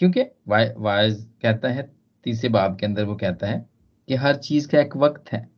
क्योंकि 0.00 0.20
वायज 0.48 1.28
कहता 1.42 1.68
है, 1.68 1.82
तीसरे 2.24 2.48
बाब 2.48 2.76
के 2.76 2.86
अंदर 2.86 3.04
वो 3.04 3.14
कहता 3.14 3.46
है 3.46 3.70
कि 4.08 4.14
हर 4.14 4.36
चीज़ 4.36 4.68
का 4.68 4.80
एक 4.80 4.96
वक्त 4.96 5.32
है। 5.32 5.48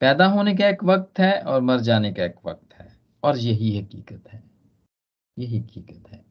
पैदा 0.00 0.26
होने 0.26 0.54
का 0.56 0.68
एक 0.68 0.84
वक्त 0.84 1.18
है 1.18 1.40
और 1.42 1.60
मर 1.60 1.80
जाने 1.80 2.12
का 2.12 2.24
एक 2.24 2.34
वक्त 2.46 2.74
है। 2.74 2.96
और 3.22 3.38
यही 3.38 3.78
हकीकत 3.78 4.28
है। 4.28 4.42
यही 5.38 5.58
हकीकत 5.58 6.10
है 6.12 6.24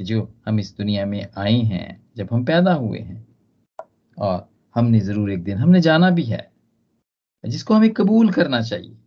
जो 0.00 0.34
हम 0.46 0.60
इस 0.60 0.76
दुनिया 0.76 1.06
में 1.06 1.26
आए 1.38 1.52
हैं, 1.52 2.10
जब 2.16 2.28
हम 2.32 2.44
पैदा 2.44 2.72
हुए 2.74 2.98
हैं, 2.98 3.26
और 4.18 4.48
हमने 4.74 5.00
ज़रूर 5.00 5.30
एक 5.30 5.42
दिन 5.44 5.58
हमने 5.58 5.80
जाना 5.80 6.10
भी 6.10 6.22
है, 6.22 6.52
जिसको 7.46 7.74
हमें 7.74 7.90
कबूल 7.90 8.30
करना 8.32 8.62
चाहिए। 8.62 8.98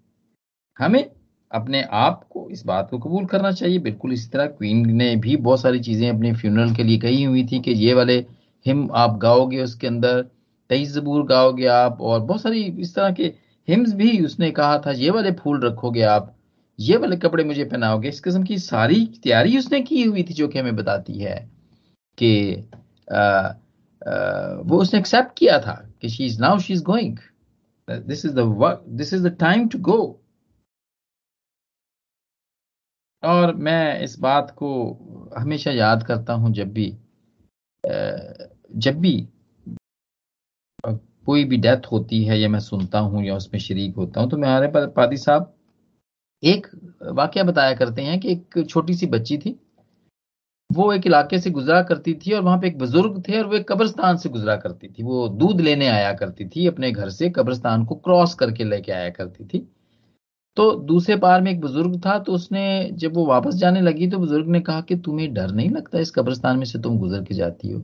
हमें 0.79 1.11
अपने 1.51 1.81
आप 1.83 2.23
को 2.29 2.47
इस 2.51 2.65
बात 2.65 2.89
को 2.91 2.97
कबूल 2.99 3.25
करना 3.25 3.51
चाहिए। 3.51 3.79
बिल्कुल 3.79 4.13
इसी 4.13 4.29
तरह 4.29 4.45
क्वीन 4.47 4.85
ने 4.93 5.15
भी 5.17 5.35
बहुत 5.37 5.61
सारी 5.61 5.79
चीज़ें 5.79 6.09
अपने 6.09 6.33
फ्यूनरल 6.33 6.73
के 6.75 6.83
लिए 6.83 6.97
कही 6.99 7.23
हुई 7.23 7.45
थी 7.47 7.59
कि 7.59 7.71
ये 7.71 7.93
वाले 7.93 8.17
हिम 8.65 8.89
आप 8.95 9.17
गाओगे, 9.21 9.61
उसके 9.63 9.87
अंदर 9.87 10.21
तेईस 10.69 10.93
जबूर 10.93 11.25
गाओगे 11.27 11.65
आप 11.67 12.01
और 12.01 12.19
बहुत 12.21 12.41
सारी 12.41 12.61
इस 12.61 12.95
तरह 12.95 13.11
के 13.11 13.33
हिम्स 13.67 13.93
भी 13.93 14.19
उसने 14.25 14.51
कहा 14.51 14.77
था, 14.85 14.91
ये 14.91 15.09
वाले 15.09 15.31
फूल 15.33 15.59
रखोगे 15.61 16.01
आप, 16.03 16.35
ये 16.79 16.97
वाले 16.97 17.17
कपड़े 17.17 17.43
मुझे 17.43 17.63
पहनाओगे। 17.65 18.09
इस 18.09 18.19
किस्म 18.19 18.43
की 18.43 18.57
सारी 18.59 19.05
तैयारी 19.23 19.57
उसने 19.57 19.81
की 19.81 20.03
हुई 20.03 20.23
थी 20.23 20.33
जो 20.33 20.47
कि 20.47 20.59
हमें 20.59 20.75
बताती 20.75 21.17
है 21.19 21.35
कि 22.17 22.31
वो 24.67 24.77
उसने 24.77 24.99
एक्सेप्ट 24.99 25.37
किया 25.37 25.59
था 25.59 25.73
कि 26.01 26.09
she 26.09 26.25
is 26.25 26.39
now 26.41 26.59
she 26.59 26.73
is 26.73 26.83
going 26.83 27.17
this 27.87 28.25
is 28.25 28.39
this 28.39 29.13
is 29.13 29.27
the 29.27 29.35
time 29.39 29.67
to 29.67 29.79
go 29.79 29.99
और 33.23 33.55
मैं 33.55 33.99
इस 34.01 34.19
बात 34.19 34.51
को 34.51 34.69
हमेशा 35.37 35.71
याद 35.71 36.03
करता 36.03 36.33
हूँ 36.33 36.51
जब 36.53 36.73
भी 36.73 36.97
जब 38.75 38.99
भी 38.99 39.27
कोई 41.25 41.43
भी 41.43 41.57
डेथ 41.57 41.91
होती 41.91 42.23
है 42.25 42.39
या 42.39 42.49
मैं 42.49 42.59
सुनता 42.59 42.99
हूँ 42.99 43.23
या 43.25 43.35
उसमें 43.35 43.59
शरीक 43.59 43.95
होता 43.95 44.21
हूँ 44.21 44.29
तो 44.29 44.37
हमारे 44.37 44.71
पादी 44.87 45.17
साहब 45.17 45.53
एक 46.43 46.67
वाक्य 47.11 47.43
बताया 47.43 47.73
करते 47.73 48.01
हैं 48.01 48.19
कि 48.19 48.31
एक 48.31 48.65
छोटी 48.69 48.93
सी 48.93 49.05
बच्ची 49.05 49.37
थी। 49.37 49.59
वो 50.69 50.91
एक 50.93 51.05
इलाके 51.07 51.39
से 51.39 51.49
गुजरा 51.49 51.81
करती 51.83 52.13
थी 52.13 52.33
और 52.33 52.41
वहाँ 52.41 52.57
पे 52.59 52.67
एक 52.67 52.77
बुज़ुर्ग 52.77 53.21
थे 53.27 53.37
और 53.39 53.47
वो 53.47 53.55
एक 53.55 53.67
कब्रस्तान 53.71 54.17
से 54.17 54.29
गुजरा 54.29 54.55
करती 54.55 54.87
थी। 54.87 55.03
वो 55.03 55.27
दूध 55.29 55.61
लेने 55.61 55.87
आया 55.87 56.13
करती 56.13 56.47
थी, 56.49 56.67
अपने 56.67 56.91
घर 56.91 57.09
से 57.09 57.29
कब्रस्तान 57.29 57.85
को 57.85 57.95
क्रॉस 57.95 58.33
करके 58.33 58.63
लेके 58.63 58.91
आया 58.91 59.09
करती 59.09 59.45
थी। 59.45 59.67
तो 60.55 60.75
दूसरे 60.75 61.15
पार 61.15 61.41
में 61.41 61.51
एक 61.51 61.61
बुज़ुर्ग 61.61 62.05
था 62.05 62.19
तो 62.19 62.33
उसने, 62.33 62.89
जब 62.93 63.13
वो 63.13 63.25
वापस 63.25 63.53
जाने 63.53 63.81
लगी 63.81 64.09
तो 64.09 64.17
बुज़ुर्ग 64.17 64.47
ने 64.47 64.59
कहा 64.59 64.81
कि 64.81 64.95
तुम्हें 64.95 65.33
डर 65.33 65.51
नहीं 65.51 65.69
लगता 65.69 65.99
इस 65.99 66.11
कब्रस्तान 66.11 66.57
में 66.57 66.65
से 66.65 66.79
तुम 66.79 66.97
गुजर 66.97 67.23
के 67.23 67.35
जाती 67.35 67.71
हो? 67.71 67.79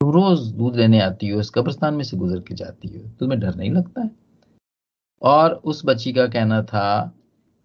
तुम 0.00 0.10
रोज 0.10 0.46
दूध 0.52 0.76
लेने 0.76 1.00
आती 1.00 1.28
हो, 1.28 1.40
इस 1.40 1.50
कब्रस्तान 1.50 1.94
में 1.94 2.04
से 2.04 2.16
गुजर 2.16 2.40
के 2.40 2.54
जाती 2.54 2.88
हो, 2.88 3.08
तुम्हें 3.08 3.40
डर 3.40 3.54
नहीं 3.54 3.70
लगता? 3.70 4.02
है 4.02 4.10
और 5.22 5.54
उस 5.54 5.82
बच्ची 5.84 6.12
का 6.12 6.26
कहना 6.26 6.62
था 6.62 7.16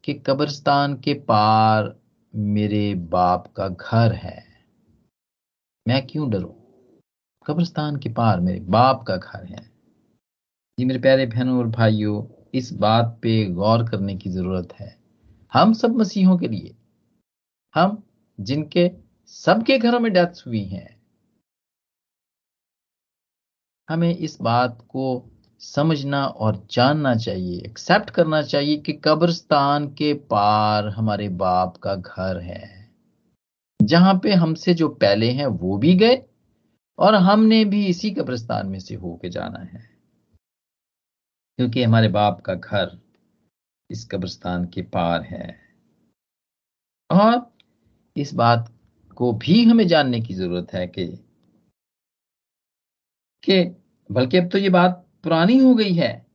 कि 0.03 0.13
कब्रस्तान 0.13 0.95
के 0.95 1.13
पार 1.13 1.95
मेरे 2.35 2.95
बाप 2.95 3.47
का 3.47 3.67
घर 3.67 4.11
है। 4.11 4.43
मैं 5.87 6.07
क्यों 6.07 6.29
डरूं? 6.29 6.53
कब्रस्तान 7.45 7.97
के 7.97 8.09
पार 8.09 8.39
मेरे 8.39 8.59
बाप 8.59 9.03
का 9.03 9.15
घर 9.17 9.45
है। 9.45 9.71
जी 10.79 10.85
मेरे 10.85 10.99
प्यारे 10.99 11.25
बहनों 11.25 11.57
और 11.57 11.67
भाइयों 11.67 12.34
इस 12.55 12.73
बात 12.73 13.19
पे 13.21 13.45
गौर 13.45 13.89
करने 13.89 14.15
की 14.15 14.29
ज़रूरत 14.29 14.73
है। 14.73 14.97
हम 15.53 15.73
सब 15.73 15.95
मसीहों 15.95 16.37
के 16.37 16.47
लिए। 16.47 16.75
हम, 17.75 18.03
जिनके 18.39 18.91
सबके 19.25 19.77
घरों 19.77 19.99
में 19.99 20.13
डेथ्स 20.13 20.47
हुई 20.47 20.65
हैं। 20.65 21.01
हमें 23.89 24.17
इस 24.17 24.41
बात 24.41 24.85
को 24.89 25.31
समझना 25.59 26.25
और 26.25 26.67
जानना 26.71 27.15
चाहिए, 27.15 27.59
एक्सेप्ट 27.59 28.09
करना 28.09 28.41
चाहिए 28.41 28.77
कि 28.77 28.93
कब्रस्तान 28.93 29.87
के 29.87 30.13
पार 30.13 30.87
हमारे 30.87 31.29
बाप 31.29 31.77
का 31.77 31.95
घर 31.95 32.39
है। 32.39 32.91
जहाँ 33.81 34.19
पे 34.23 34.33
हमसे 34.33 34.73
जो 34.73 34.89
पहले 34.89 35.31
हैं, 35.31 35.45
वो 35.45 35.77
भी 35.77 35.95
गए 35.95 36.23
और 36.99 37.15
हमने 37.15 37.65
भी 37.65 37.85
इसी 37.85 38.11
कब्रस्तान 38.11 38.67
में 38.67 38.79
से 38.79 38.95
होके 38.95 39.29
जाना 39.29 39.59
है। 39.59 39.94
क्योंकि 41.59 41.83
हमारे 41.83 42.07
बाप 42.07 42.41
का 42.41 42.53
घर 42.53 42.97
इस 43.89 44.07
कब्रिस्तान 44.11 44.65
के 44.65 44.81
पार 44.81 45.21
है। 45.21 45.47
और 47.09 47.51
इस 48.15 48.33
बात 48.33 48.73
को 49.17 49.31
भी 49.33 49.63
हमें 49.63 49.87
जानने 49.87 50.21
की 50.21 50.33
ज़रूरत 50.33 50.73
है 50.73 50.87
कि 50.87 51.05
कि 53.43 53.63
बल्कि 54.09 54.37
अब 54.37 54.49
तो 54.49 54.57
ये 54.57 54.69
बात 54.69 55.05
पुरानी 55.23 55.57
हो 55.57 55.73
गई 55.75 55.93
है 55.93 56.25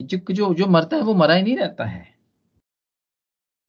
जो 0.00 0.18
जो 0.34 0.54
जो 0.54 0.66
मरता 0.66 0.96
है 0.96 1.02
वो 1.02 1.14
मरा 1.14 1.34
ही 1.34 1.42
नहीं 1.42 1.56
रहता 1.56 1.84
है। 1.84 2.02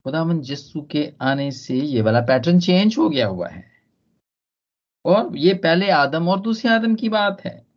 खुदावन 0.06 0.40
जस्सू 0.40 0.82
के 0.82 1.12
आने 1.20 1.50
से 1.50 1.74
ये 1.74 2.02
वाला 2.02 2.20
पैटर्न 2.20 2.60
चेंज 2.60 2.98
हो 2.98 3.08
गया 3.08 3.26
हुआ 3.26 3.48
है। 3.48 3.64
और 5.04 5.36
ये 5.36 5.54
पहले 5.54 5.90
आदम 5.90 6.28
और 6.28 6.40
दूसरे 6.40 6.70
आदम 6.70 6.94
की 6.94 7.08
बात 7.08 7.40
है। 7.40 7.71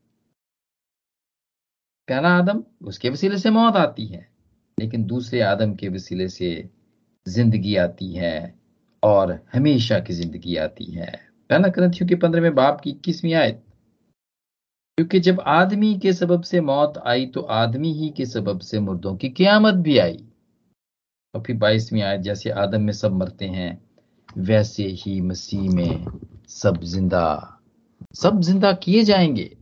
पहला 2.08 2.30
आदम, 2.30 2.64
उसके 2.84 3.10
वसीले 3.10 3.38
से 3.38 3.50
मौत 3.50 3.76
आती 3.76 4.06
है, 4.06 4.28
लेकिन 4.78 5.06
दूसरे 5.06 5.42
आदम 5.42 5.74
के 5.76 5.90
वसीले 5.90 6.28
से 6.30 6.70
ज़िंदगी 7.26 7.76
आती 7.76 8.14
है 8.14 8.56
और 9.04 9.40
हमेशा 9.54 10.00
की 10.00 10.14
ज़िंदगी 10.14 10.56
आती 10.56 10.86
है। 10.86 11.12
पहला 11.50 11.68
ग्रंथियों 11.68 12.08
के 12.10 12.16
पंद्रहवें 12.16 12.56
बाप 12.56 12.82
की 12.82 12.90
इक्कीसवीं 12.90 13.34
आयत। 13.34 13.62
क्योंकि 14.98 15.20
जब 15.20 15.40
आदमी 15.40 15.94
के 16.00 16.14
सबब 16.14 16.42
से 16.42 16.62
मौत 16.62 16.98
आई 16.98 17.26
तो 17.26 17.42
आदमी 17.42 17.94
ही 17.94 18.10
के 18.10 18.26
सबब 18.26 18.60
से 18.60 18.80
मुर्दों 18.80 19.16
की 19.16 19.30
क्यामत 19.30 19.74
भी 19.74 19.98
आई। 19.98 20.24
और 21.34 21.42
फिर 21.42 21.58
बाईसवीं 21.58 22.02
आयत, 22.02 22.22
जैसे 22.22 22.50
आदम 22.50 22.82
में 22.82 22.94
सब 22.94 23.14
मरते 23.14 23.46
हैं, 23.46 23.82
वैसे 24.38 24.84
ही 24.84 25.20
मसीह 25.22 25.70
में 25.70 26.06
सब 26.50 26.84
ज़िंदा। 26.84 27.60
सब 28.16 28.42
ज़िंदा 28.42 28.72
किए 28.74 29.04
जाएँगे। 29.04 29.56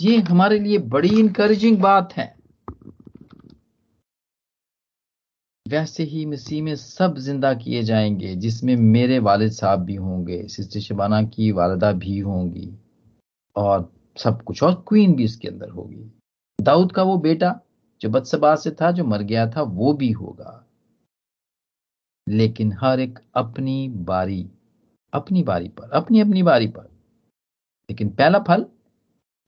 ये 0.00 0.16
हमारे 0.16 0.58
लिए 0.58 0.78
बड़ी 0.78 1.20
इंकरेजिंग 1.20 1.78
बात 1.78 2.12
है। 2.12 2.36
वैसे 5.68 6.02
ही 6.02 6.26
मसीह 6.26 6.62
में 6.62 6.76
सब 6.76 7.18
ज़िंदा 7.18 7.54
किए 7.54 7.82
जाएँगे, 7.82 8.36
जिसमें 8.36 8.76
मेरे 8.76 9.18
वालिद 9.18 9.52
साहब 9.52 9.80
भी 9.80 9.94
होंगे, 9.94 10.48
सिस्टर 10.48 10.80
शबाना 10.80 11.22
की 11.22 11.52
वालदा 11.52 11.92
भी 11.92 12.18
होंगी, 12.18 12.78
और 13.56 13.92
सब 14.16 14.42
कुछ, 14.42 14.62
और 14.62 14.84
क्वीन 14.88 15.14
भी 15.14 15.24
इसके 15.24 15.48
अंदर 15.48 15.68
होगी। 15.68 16.12
दाऊद 16.60 16.92
का 16.92 17.02
वो 17.02 17.16
बेटा, 17.18 17.60
जो 18.00 18.08
बदसबा 18.08 18.56
से 18.56 18.70
था, 18.70 18.90
जो 18.90 19.04
मर 19.04 19.22
गया 19.22 19.50
था, 19.50 19.62
वो 19.62 19.92
भी 19.92 20.10
होगा। 20.10 20.66
लेकिन 22.28 22.72
हर 22.80 23.00
एक 23.00 23.18
अपनी 23.34 23.88
बारी 23.88 24.50
अपनी 25.12 25.42
बारी 25.42 25.68
पर 25.68 25.90
अपनी 25.90 26.20
अपनी 26.20 26.42
बारी 26.42 26.66
पर। 26.66 26.84
लेकिन 27.90 28.08
पहला 28.08 28.38
फल 28.38 28.66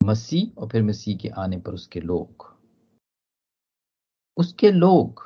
मसीह 0.01 0.61
और 0.61 0.69
फिर 0.69 0.83
मसीह 0.83 1.17
के 1.17 1.29
आने 1.39 1.59
पर 1.59 1.75
उसके 1.75 2.01
लोग। 2.01 2.53
उसके 4.37 4.71
लोग 4.71 5.23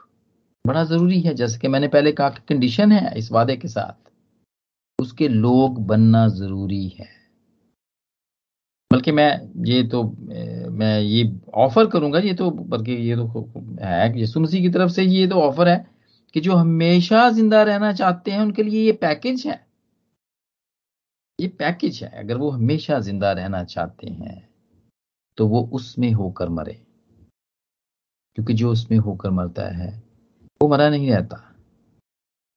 बड़ा 0.64 0.84
ज़रूरी 0.84 1.20
है, 1.20 1.34
जैसे 1.34 1.58
कि 1.58 1.68
मैंने 1.68 1.88
पहले 1.88 2.12
कहा 2.12 2.28
कि 2.30 2.42
कंडीशन 2.48 2.92
है 2.92 3.18
इस 3.18 3.30
वादे 3.32 3.56
के 3.56 3.68
साथ। 3.68 4.10
उसके 4.98 5.28
लोग 5.28 5.86
बनना 5.86 6.26
ज़रूरी 6.28 6.86
है। 6.88 7.08
बल्कि 8.90 9.12
मैं 9.12 9.30
ये 9.66 9.82
तो 9.88 10.02
मैं 10.72 11.00
ये 11.00 11.30
ऑफ़र 11.56 11.86
करूँगा, 11.86 12.18
ये 12.18 12.34
तो 12.34 12.50
बल्कि 12.50 12.92
ये 12.92 13.16
तो 13.16 13.48
है 13.82 14.18
यीशु 14.18 14.40
मसीह 14.40 14.62
की 14.62 14.68
तरफ़ 14.68 14.90
से 14.92 15.02
ये 15.04 15.26
तो 15.28 15.40
ऑफ़र 15.42 15.68
है 15.68 15.84
कि 16.34 16.40
जो 16.40 16.54
हमेशा 16.54 17.28
ज़िंदा 17.30 17.62
रहना 17.62 17.92
चाहते 17.92 18.30
हैं, 18.30 18.40
उनके 18.40 18.62
लिए 18.62 18.84
ये 18.84 18.92
पैकेज 18.92 19.46
है। 19.46 19.60
ये 21.38 21.48
पैकेज 21.48 22.02
है, 22.02 22.08
अगर 22.18 22.36
वो 22.36 22.50
हमेशा 22.50 22.98
ज़िंदा 23.00 23.32
रहना 23.32 23.62
चाहते 23.64 24.10
हैं। 24.10 24.47
तो 25.38 25.46
वो 25.46 25.60
उसमें 25.72 26.12
होकर 26.12 26.48
मरे। 26.48 26.72
क्योंकि 28.38 28.54
जो 28.54 28.70
उसमें 28.72 28.98
होकर 28.98 29.30
मरता 29.30 29.66
है, 29.68 29.90
वो 30.60 30.68
मरा 30.68 30.88
नहीं 30.88 31.10
रहता, 31.10 31.36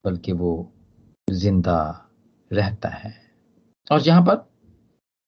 बल्कि 0.03 0.31
वो 0.31 0.71
ज़िंदा 1.27 2.09
रहता 2.51 2.89
है। 2.89 3.13
और 3.91 4.01
यहाँ 4.01 4.21
पर 4.21 4.49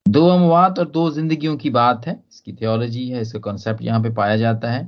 दो 0.05 0.27
अमवात 0.27 0.79
और 0.79 0.89
दो 0.89 1.09
जिंदगियों 1.11 1.55
की 1.57 1.69
बात 1.69 2.07
है, 2.07 2.23
इसकी 2.31 2.53
थियोलॉजी 2.53 3.07
है, 3.09 3.21
इसका 3.21 3.39
कॉन्सेप्ट 3.39 3.81
यहाँ 3.81 4.01
पे 4.03 4.09
पाया 4.13 4.37
जाता 4.37 4.71
है 4.71 4.83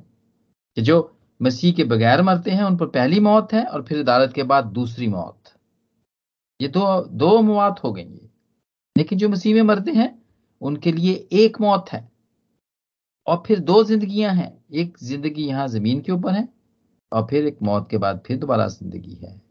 कि 0.78 0.82
जो 0.82 0.98
मसीह 1.42 1.74
के 1.74 1.84
बगैर 1.84 2.22
मरते 2.22 2.52
हैं, 2.52 2.64
उन 2.64 2.78
पर 2.78 2.86
पहली 2.88 3.20
मौत 3.20 3.54
है 3.54 3.64
और 3.66 3.84
फिर 3.84 4.00
अदालत 4.00 4.34
के 4.34 4.44
बाद 4.44 4.66
दूसरी 4.66 5.08
मौत। 5.08 5.54
ये 6.60 6.68
दो 6.68 7.02
दो 7.04 7.30
अमवात 7.30 7.84
हो 7.84 7.92
गई 7.94 8.30
लेकिन 8.96 9.20
जो 9.20 9.30
मसीह 9.30 9.56
में 9.56 9.62
मरते 9.62 9.92
हैं, 9.92 10.24
उनके 10.62 10.92
लिए 10.92 11.14
एक 11.34 11.62
मौत 11.62 11.90
है। 11.92 12.15
और 13.28 13.44
फिर 13.48 13.60
दो 13.62 13.84
जिंदगियाँ 13.84 14.34
हैं। 14.36 14.52
एक 14.74 14.98
ज़िंदगी 15.04 15.46
यहाँ 15.46 15.68
ज़मीन 15.68 16.02
के 16.02 16.12
ऊपर 16.12 16.34
है 16.34 16.48
और 17.12 17.26
फिर 17.30 17.48
एक 17.48 17.58
मौत 17.64 17.88
के 17.90 17.98
बाद 17.98 18.24
फिर 18.28 18.38
दोबारा 18.38 18.68
ज़िंदगी 18.68 19.16
है। 19.16 19.42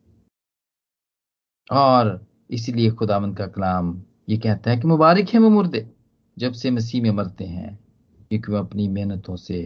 और 1.70 2.26
इसीलिए 2.50 2.90
खुदावंत 2.92 3.36
का 3.38 3.46
कलाम 3.48 4.02
ये 4.28 4.36
कहता 4.38 4.70
है 4.70 4.76
कि 4.80 4.88
मुबारक 4.88 5.28
है 5.28 5.40
वो 5.40 5.48
मुर्दे 5.50 5.88
जब 6.36 6.52
से 6.52 6.70
मसीह 6.70 7.02
में 7.02 7.10
मरते 7.12 7.44
हैं, 7.44 7.78
क्योंकि 8.30 8.52
वह 8.52 8.58
अपनी 8.58 8.88
मेहनतों 8.88 9.36
से 9.36 9.60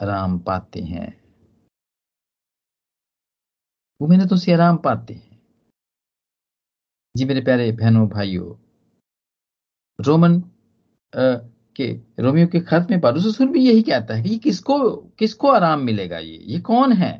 आराम 0.00 0.38
पाते 0.38 0.80
हैं। 0.82 1.08
वो 4.00 4.08
मेहनतों 4.08 4.36
से 4.36 4.52
आराम 4.52 4.76
पाते 4.76 5.14
हैं। 5.14 5.38
जी 7.14 7.24
मेरे 7.24 7.40
प्यारे 7.40 7.70
बहनों, 7.72 8.08
भाइयों, 8.08 8.54
रोमन 9.98 10.42
के, 11.80 11.92
रोमियो 12.18 12.46
के 12.46 12.60
खत 12.62 12.86
में 12.90 13.00
पारूस 13.00 13.26
रसूल 13.26 13.48
भी 13.48 13.66
यही 13.66 13.82
कहता 13.82 14.14
है 14.14 14.22
कि 14.22 14.38
किसको 14.38 14.96
किसको 15.18 15.48
आराम 15.48 15.80
मिलेगा 15.80 16.18
ये? 16.18 16.36
ये 16.36 16.60
कौन 16.60 16.92
है? 16.92 17.12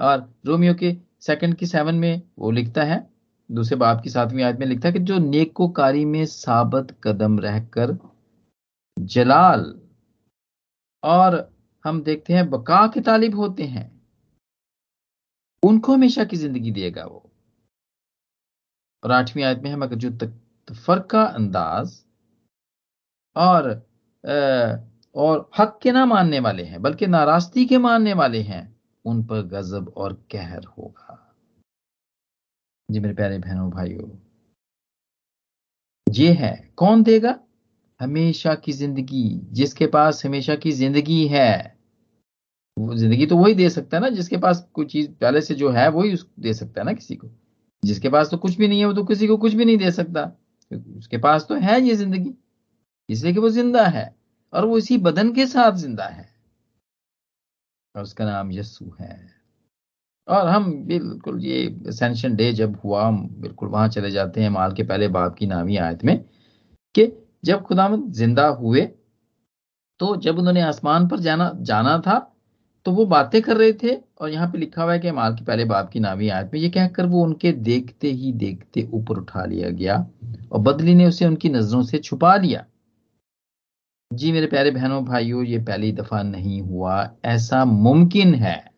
और 0.00 0.32
रोमियो 0.46 0.74
के 0.74 0.96
सेकंड 1.20 1.54
की 1.54 1.66
सेवन 1.66 1.94
में 1.94 2.22
वो 2.38 2.50
लिखता 2.50 2.82
है, 2.84 3.06
दूसरे 3.50 3.76
बाप 3.76 4.00
की 4.02 4.10
सातवीं 4.10 4.42
आयत 4.44 4.58
में 4.58 4.66
लिखता 4.66 4.88
है 4.88 4.92
कि 4.92 5.00
जो 5.00 5.18
नेकोकारी 5.18 6.04
में 6.04 6.24
साबत 6.26 6.96
कदम 7.04 7.38
रहकर 7.40 7.96
जलाल 8.96 9.64
और 11.02 11.36
हम 11.84 12.02
देखते 12.02 12.32
हैं 12.32 12.48
बका 12.50 12.86
के 12.86 13.00
तालिब 13.00 13.34
होते 13.36 13.62
हैं, 13.64 13.90
उनको 15.62 15.92
हमेशा 15.92 16.24
की 16.24 16.36
ज़िंदगी 16.36 16.70
देगा 16.70 17.04
वो। 17.04 17.30
और 19.02 19.12
आठवीं 19.12 19.44
आयत 19.44 19.58
में 19.58 19.70
हम 19.70 19.82
अगर 19.82 19.96
जो 19.96 20.10
तफर 20.18 21.00
का 21.00 21.22
अंदाज 21.22 22.03
और 23.36 23.68
आ, 24.24 24.76
और 25.14 25.48
हक 25.58 25.78
के 25.82 25.92
ना 25.92 26.04
मानने 26.06 26.40
वाले 26.40 26.62
हैं 26.64 26.80
बल्कि 26.82 27.06
नाराज़गी 27.06 27.64
के 27.66 27.78
मानने 27.78 28.12
वाले 28.14 28.40
हैं 28.42 28.62
उन 29.04 29.22
पर 29.24 29.42
गजब 29.48 29.92
और 29.96 30.12
कहर 30.32 30.64
होगा। 30.78 31.20
जी 32.88 33.00
मेरे 33.00 33.14
प्यारे 33.14 33.38
बहनों 33.38 33.70
भाइयों 33.70 34.08
ये 36.06 36.32
है 36.32 36.50
कौन 36.76 37.02
देगा? 37.02 37.38
हमेशा 38.00 38.54
की 38.56 38.72
ज़िंदगी 38.72 39.24
जिसके 39.52 39.86
पास 39.88 40.24
हमेशा 40.26 40.54
की 40.56 40.72
ज़िंदगी 40.72 41.26
है 41.28 41.50
वो 42.76 42.94
ज़िंदगी 42.94 43.26
तो 43.26 43.36
वही 43.36 43.54
दे 43.54 43.68
सकता 43.70 43.96
है 43.96 44.00
ना 44.02 44.08
जिसके 44.08 44.36
पास 44.36 44.60
कोई 44.74 44.86
चीज़ 44.86 45.08
पहले 45.12 45.40
से 45.40 45.54
जो 45.54 45.70
है 45.70 45.88
वही 45.90 46.14
दे 46.40 46.54
सकता 46.54 46.80
है 46.80 46.86
ना 46.86 46.92
किसी 46.92 47.14
को। 47.16 47.28
जिसके 47.82 48.08
पास 48.08 48.30
तो 48.30 48.36
कुछ 48.36 48.56
भी 48.58 48.68
नहीं 48.68 48.80
है 48.80 48.86
वो 48.86 48.92
तो 48.92 49.04
किसी 49.04 49.26
को 49.26 49.36
कुछ 49.36 49.54
भी 49.54 49.64
नहीं 49.64 49.76
दे 49.78 49.90
सकता 49.90 50.24
उसके 50.70 51.18
पास 51.18 51.46
तो 51.48 51.54
है 51.56 51.80
ये 51.80 51.94
ज़िंदगी। 51.94 52.34
इसलिए 53.08 53.32
कि 53.32 53.40
वो 53.40 53.48
ज़िंदा 53.50 53.86
है 53.86 54.14
और 54.52 54.64
वो 54.66 54.78
इसी 54.78 54.98
बदन 54.98 55.32
के 55.34 55.46
साथ 55.46 55.72
ज़िंदा 55.72 56.04
है। 56.04 56.28
और 57.94 58.02
उसका 58.02 58.24
नाम 58.24 58.52
यस्सु 58.52 58.90
है। 59.00 59.18
और 60.28 60.48
हम 60.48 60.72
बिल्कुल 60.86 61.44
ये 61.44 61.92
सेंशन 61.92 62.34
डे 62.36 62.52
जब 62.52 62.76
हुआ, 62.84 63.06
हम 63.06 63.28
बिल्कुल 63.40 63.68
वहाँ 63.68 63.88
चले 63.88 64.10
जाते 64.10 64.42
हैं। 64.42 64.50
माल 64.50 64.72
के 64.72 64.82
पहले 64.82 65.08
बाप 65.08 65.34
की 65.34 65.46
नामी 65.46 65.76
आयत 65.76 66.04
में 66.04 66.18
कि 66.94 67.12
जब 67.44 67.62
खुदाम 67.62 68.10
ज़िंदा 68.12 68.46
हुए 68.48 68.82
तो 70.00 70.14
जब 70.16 70.38
उन्होंने 70.38 70.60
आसमान 70.60 71.08
पर 71.08 71.20
जाना 71.20 71.50
जाना 71.62 71.98
था 71.98 72.18
तो 72.86 72.92
वो 72.92 73.04
बातें 73.06 73.40
कर 73.42 73.56
रहे 73.56 73.72
थे 73.72 73.94
और 74.20 74.30
यहाँ 74.30 74.48
पे 74.52 74.58
लिखा 74.58 74.82
हुआ 74.82 74.92
है 74.92 74.98
कि 74.98 75.10
माल 75.10 75.34
के 75.34 75.44
पहले 75.44 75.64
बाप 75.64 75.90
की 75.90 76.00
नामी 76.00 76.28
आयत 76.28 76.50
में 76.54 76.60
ये 76.60 76.68
कहकर 76.70 77.06
वो 77.06 77.22
उनके 77.22 77.52
देखते 77.52 78.10
ही 78.12 78.32
देखते 78.32 78.88
ऊपर 78.92 79.18
उठा 79.18 79.44
लिया 79.44 79.70
गया 79.70 79.96
और 80.52 80.60
बदली 80.60 80.94
ने 80.94 81.06
उसे 81.06 81.26
उनकी 81.26 81.48
नज़रों 81.48 81.82
से 81.82 81.98
छुपा 81.98 82.34
लिया 82.36 82.64
जी 84.14 84.32
मेरे 84.32 84.46
प्यारे 84.46 84.70
बहनों, 84.70 85.04
भाइयों, 85.04 85.44
ये 85.44 85.58
पहली 85.58 85.92
दफ़ा 85.92 86.22
नहीं 86.22 86.60
हुआ। 86.62 87.10
ऐसा 87.24 87.64
मुमकिन 87.64 88.34
है। 88.34 88.72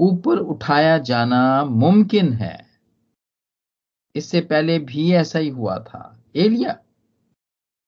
ऊपर 0.00 0.38
उठाया 0.38 0.98
जाना 0.98 1.64
मुमकिन 1.64 2.32
है। 2.32 2.66
इससे 4.16 4.40
पहले 4.40 4.78
भी 4.78 5.12
ऐसा 5.12 5.38
ही 5.38 5.48
हुआ 5.48 5.78
था। 5.78 6.24
एलिया, 6.36 6.78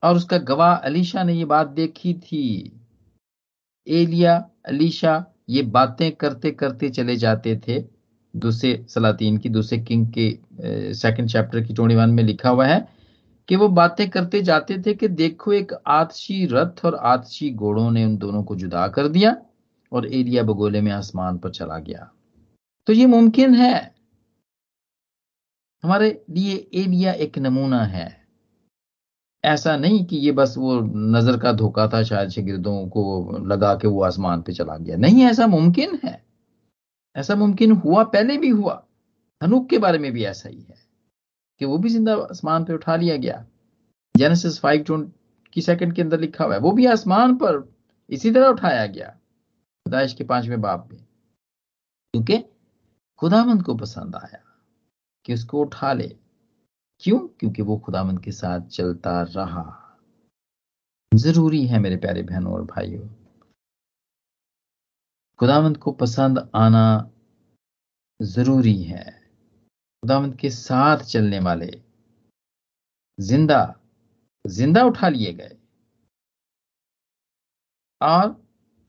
और 0.02 0.16
उसका 0.16 0.38
गवाह 0.38 0.74
अलीशा 0.74 1.22
ने 1.22 1.34
ये 1.34 1.44
बात 1.44 1.68
देखी 1.68 2.14
थी। 2.14 2.46
एलिया, 3.88 4.36
अलीशा 4.66 5.24
ये 5.48 5.62
बातें 5.62 6.10
करते 6.12 6.50
करते 6.50 6.90
चले 6.90 7.16
जाते 7.16 7.56
थे। 7.68 7.84
दूसरे 8.34 8.86
सलातीन 8.88 9.38
की, 9.38 9.48
दूसरे 9.48 9.78
किंग 9.78 10.06
के 10.18 10.38
सेकंड 10.94 11.28
चैप्टर 11.28 11.60
की 11.60 11.74
टोनी 11.74 11.94
वन 11.94 12.10
में 12.10 12.22
लिखा 12.22 12.50
हुआ 12.50 12.66
है। 12.66 13.01
कि 13.48 13.56
वो 13.56 13.68
बातें 13.68 14.10
करते 14.10 14.42
जाते 14.42 14.82
थे 14.86 14.94
कि 14.94 15.08
देखो 15.08 15.52
एक 15.52 15.72
आतशी 15.86 16.46
रथ 16.46 16.84
और 16.84 16.94
आतशी 16.94 17.50
घोड़ों 17.50 17.90
ने 17.90 18.04
उन 18.04 18.16
दोनों 18.16 18.42
को 18.42 18.56
जुदा 18.56 18.88
कर 18.88 19.08
दिया 19.08 19.36
और 19.92 20.06
एलिया 20.06 20.42
बगोले 20.42 20.80
में 20.80 20.92
आसमान 20.92 21.38
पर 21.38 21.50
चला 21.50 21.78
गया। 21.78 22.10
तो 22.86 22.92
ये 22.92 23.06
मुमकिन 23.06 23.54
है। 23.54 23.94
हमारे 25.82 26.24
लिए 26.30 26.68
एलिया 26.74 27.12
एक 27.12 27.38
नमूना 27.38 27.84
है। 27.84 28.22
ऐसा 29.44 29.76
नहीं 29.76 30.04
कि 30.04 30.16
ये 30.16 30.32
बस 30.32 30.54
वो 30.58 30.80
नज़र 30.94 31.38
का 31.38 31.52
धोखा 31.52 31.88
था, 31.88 32.02
शायद 32.02 32.28
शागिर्दों 32.28 32.88
को 32.88 33.38
लगा 33.46 33.74
के 33.74 33.88
वो 33.88 34.02
आसमान 34.02 34.42
पे 34.42 34.52
चला 34.52 34.76
गया। 34.76 34.96
नहीं, 34.96 35.24
ऐसा 35.24 35.46
मुमकिन 35.46 35.98
है। 36.04 36.24
ऐसा 37.16 37.34
मुमकिन 37.34 37.72
हुआ, 37.72 38.04
पहले 38.04 38.36
भी 38.36 38.48
हुआ। 38.48 38.86
हनुक 39.42 39.68
के 39.68 39.78
बारे 39.78 39.98
में 39.98 40.12
भी 40.12 40.24
ऐसा 40.24 40.48
ही 40.48 40.60
है। 40.60 40.81
कि 41.58 41.64
वो 41.64 41.78
भी 41.78 41.88
ज़िंदा 41.88 42.14
आसमान 42.16 42.64
पे 42.64 42.72
उठा 42.72 42.96
लिया 42.96 43.16
गया। 43.16 43.46
जेनेसिस 44.16 44.58
फाइव 44.60 45.12
की 45.52 45.62
सेकंड 45.62 45.94
के 45.94 46.02
अंदर 46.02 46.20
लिखा 46.20 46.44
हुआ 46.44 46.54
है। 46.54 46.60
वो 46.60 46.72
भी 46.72 46.86
आसमान 46.86 47.36
पर 47.36 47.72
इसी 48.10 48.32
तरह 48.32 48.46
उठाया 48.46 48.86
गया। 48.86 49.08
खुदाइश 49.86 50.14
के 50.14 50.24
पाँचवें 50.24 50.60
बाप 50.60 50.88
में। 50.92 51.04
क्योंकि 52.14 52.38
खुदामंद 53.18 53.62
को 53.62 53.74
पसंद 53.74 54.16
आया 54.16 54.42
कि 55.24 55.34
उसको 55.34 55.60
उठा 55.60 55.92
ले। 55.92 56.16
क्यों? 57.00 57.18
क्योंकि 57.18 57.62
वो 57.62 57.78
खुदामंद 57.78 58.20
के 58.20 58.32
साथ 58.32 58.60
चलता 58.60 59.22
रहा। 59.22 59.78
ज़रूरी 61.14 61.66
है 61.66 61.78
मेरे 61.78 61.96
प्यारे 61.96 62.22
बहनों 62.22 62.52
और 62.52 62.62
भाइयों, 62.64 63.08
खुदामंद 65.38 65.76
को 65.76 65.92
पसंद 65.92 66.50
आना 66.54 67.10
ज़रूरी 68.22 68.82
है। 68.82 69.21
खुदामंद 70.02 70.34
के 70.36 70.50
साथ 70.50 71.02
चलने 71.04 71.38
वाले 71.40 71.70
ज़िंदा 73.18 73.58
ज़िंदा 74.44 74.82
उठा 74.84 75.08
लिए 75.08 75.32
गए। 75.32 75.56
और 78.00 78.34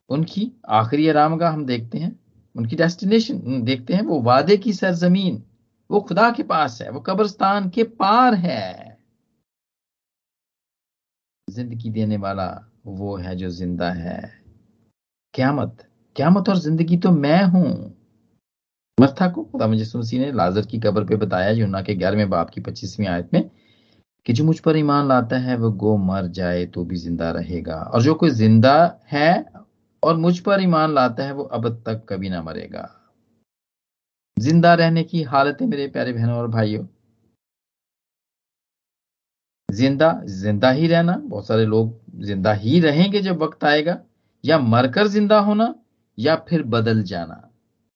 उनकी 0.10 0.52
आखिरी 0.71 1.08
आरामगा 1.10 1.49
हम 1.49 1.65
देखते 1.65 1.97
हैं, 1.97 2.15
उनकी 2.56 2.76
डेस्टिनेशन 2.76 3.63
देखते 3.63 3.93
हैं, 3.93 4.02
वो 4.02 4.21
वादे 4.21 4.58
की 4.58 4.73
सरजमीन, 4.73 5.41
वो 5.89 5.99
खुदा 6.02 6.30
के 6.32 6.43
पास 6.43 6.82
है, 6.82 6.89
वो 6.89 6.99
कब्रस्तान 6.99 7.69
के 7.69 7.84
पार 7.84 8.34
है। 8.36 8.97
ज़िंदगी 11.47 11.89
देने 11.89 12.17
वाला 12.17 12.49
वो 12.86 13.15
है 13.17 13.36
जो 13.36 13.49
ज़िंदा 13.52 13.91
है। 13.91 14.21
क्यामत 15.34 15.88
क्यामत 16.15 16.49
और 16.49 16.58
ज़िंदगी 16.58 16.97
तो 16.97 17.12
मैं 17.12 17.43
हूँ। 17.43 18.02
मर्था 18.97 19.27
को 19.27 19.43
खुदा 19.43 19.67
मुझे 19.67 20.17
ने 20.19 20.32
लाजर 20.32 20.65
की 20.65 20.79
कब्र 20.79 21.03
पे 21.06 21.15
बताया 21.15 21.49
यूना 21.51 21.82
के 21.82 21.93
ग्यारहवें 21.95 22.29
बाप 22.29 22.49
की 22.49 22.62
पच्चीसवीं 22.62 23.08
आयत 23.08 23.29
में, 23.34 23.49
कि 24.25 24.34
जो 24.34 24.43
मुझ 24.45 24.60
पर 24.60 24.77
ईमान 24.77 25.08
लाता 25.08 25.38
है 25.39 25.58
वो 25.58 25.71
गो 25.77 25.97
मर 25.99 26.27
जाए 26.34 26.65
तो 26.67 26.84
भी 26.86 26.95
ज़िंदा 26.97 27.32
रहेगा। 27.34 27.75
और 27.86 28.01
जो 28.03 28.15
कोई 28.15 28.29
ज़िंदा 28.32 28.75
है 29.12 29.45
और 30.03 30.17
मुझ 30.17 30.39
पर 30.41 30.62
ईमान 30.62 30.93
लाता 30.95 31.23
है, 31.23 31.34
वो 31.34 31.43
अब 31.43 31.69
तक 31.88 32.06
कभी 32.10 32.29
ना 32.29 32.41
मरेगा। 32.43 32.89
ज़िंदा 34.38 34.73
रहने 34.75 35.03
की 35.03 35.21
हालत 35.23 35.58
है 35.62 35.67
मेरे 35.67 35.88
प्यारे 35.88 36.13
बहनों 36.13 36.38
और 36.38 36.47
भाइयों। 36.49 36.86
ज़िंदा 39.69 40.12
ज़िंदा 40.25 40.69
ही 40.71 40.88
रहना। 40.88 41.15
बहुत 41.19 41.47
सारे 41.47 41.65
लोग 41.65 42.23
ज़िंदा 42.23 42.53
ही 42.56 42.79
रहेंगे 42.79 43.21
जब 43.21 43.41
वक्त 43.43 43.63
आएगा, 43.63 43.97
या 44.43 44.58
मरकर 44.60 45.08
ज़िंदा 45.08 45.39
होना, 45.41 45.73
या 46.17 46.36
फिर 46.49 46.63
बदल 46.67 47.03
जाना। 47.06 47.41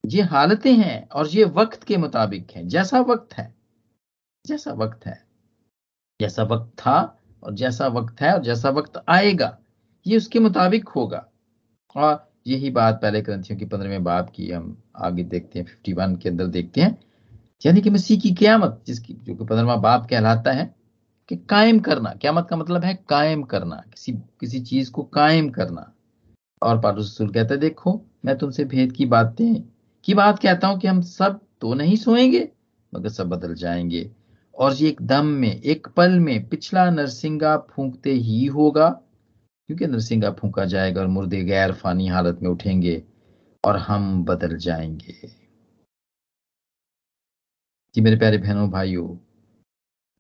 ये 0.08 0.22
हालतें 0.22 0.74
हैं 0.74 1.10
और 1.10 1.28
ये 1.28 1.44
वक्त 1.44 1.84
के 1.84 1.98
मुताबिक 1.98 2.52
हैं। 2.52 2.68
जैसा 2.68 3.00
वक्त 3.00 3.34
है, 3.34 3.56
जैसा 4.46 4.72
वक्त 4.72 5.06
है, 5.06 5.26
जैसा 6.22 6.44
वक्त 6.44 6.80
था 6.80 7.20
और 7.44 7.54
जैसा 7.54 7.88
वक्त 7.88 8.22
है 8.22 8.34
और 8.34 8.44
जैसा 8.44 8.70
वक्त 8.70 9.04
आएगा, 9.10 9.58
ये 10.08 10.18
उसके 10.18 10.40
मुताबिक 10.40 10.90
होगा। 10.90 11.28
और 11.96 12.32
यही 12.48 12.70
बात 12.70 13.02
पहले 13.02 13.22
ग्रंथियों 13.22 13.60
की 13.60 13.66
पंद्रहवें 13.66 14.04
बाप 14.04 14.30
की 14.30 14.52
हम 14.52 14.84
आगे 14.96 15.24
देखते 15.24 15.60
हैं 15.60 15.66
फिफ्टी 15.66 15.94
वन 15.94 16.16
के 16.16 16.30
अंदर 16.30 16.48
देखते 16.48 16.82
हैं। 16.82 17.04
यानी 17.66 17.82
कि 17.82 17.90
मसीह 17.90 18.20
की 18.20 18.34
क्यामत, 18.34 18.84
जिसकी, 18.88 19.14
जो 19.14 19.36
कि 19.36 19.46
पंद्रहवा 19.46 19.76
बाप 19.76 20.08
कहलाता 20.10 20.52
है, 20.52 20.76
कि 21.30 21.36
कायम 21.36 21.80
करना। 21.80 22.10
क्यामत 22.10 22.48
का 22.50 22.56
मतलब 22.56 22.84
है 22.84 23.06
कायम 23.10 23.44
करना, 23.44 23.76
किसी 23.76 24.14
किसी 24.14 24.60
चीज़ 24.60 24.92
को 24.92 25.04
कायम 25.04 25.50
करना। 25.50 25.94
और 26.64 26.82
पालूसुल 26.82 27.30
कहते 27.30 27.54
है, 27.54 27.60
देखो, 27.60 28.06
मैं 28.26 28.38
तुमसे 28.38 28.66
भेद 28.66 28.92
की 28.92 29.06
बातें 29.06 29.77
की 30.08 30.14
बात 30.14 30.40
कहता 30.40 30.68
हूँ 30.68 30.80
कि 30.80 30.88
हम 30.88 31.02
सब 31.02 31.40
तो 31.62 31.74
नहीं 31.74 31.96
सोएँगे, 31.96 32.52
मगर 32.96 33.10
सब 33.10 33.30
बदल 33.30 33.54
जाएँगे। 33.56 34.12
और 34.56 34.74
ये 34.74 34.90
एक 34.90 35.02
दम 35.02 35.26
में, 35.26 35.62
एक 35.62 35.88
पल 35.88 36.12
में 36.12 36.50
पिछला 36.50 36.90
नरसिंगा 36.90 37.58
फूंकते 37.58 38.12
ही 38.12 38.46
होगा, 38.46 38.90
क्योंकि 39.68 39.88
नरसिंगा 39.88 40.32
फूंका 40.32 40.66
जाएगा 40.66 41.02
और 41.02 41.08
मुर्दे 41.08 41.44
गैर 41.44 41.74
फानी 41.74 42.08
हालत 42.08 42.40
में 42.42 42.50
उठेंगे 42.50 43.04
और 43.66 43.78
हम 43.78 44.26
बदल 44.26 44.58
जाएँगे। 44.58 45.28
जी 47.96 48.02
मेरे 48.02 48.16
प्यारे 48.16 48.38
बहनों, 48.38 48.70
भाइयों, 48.70 49.18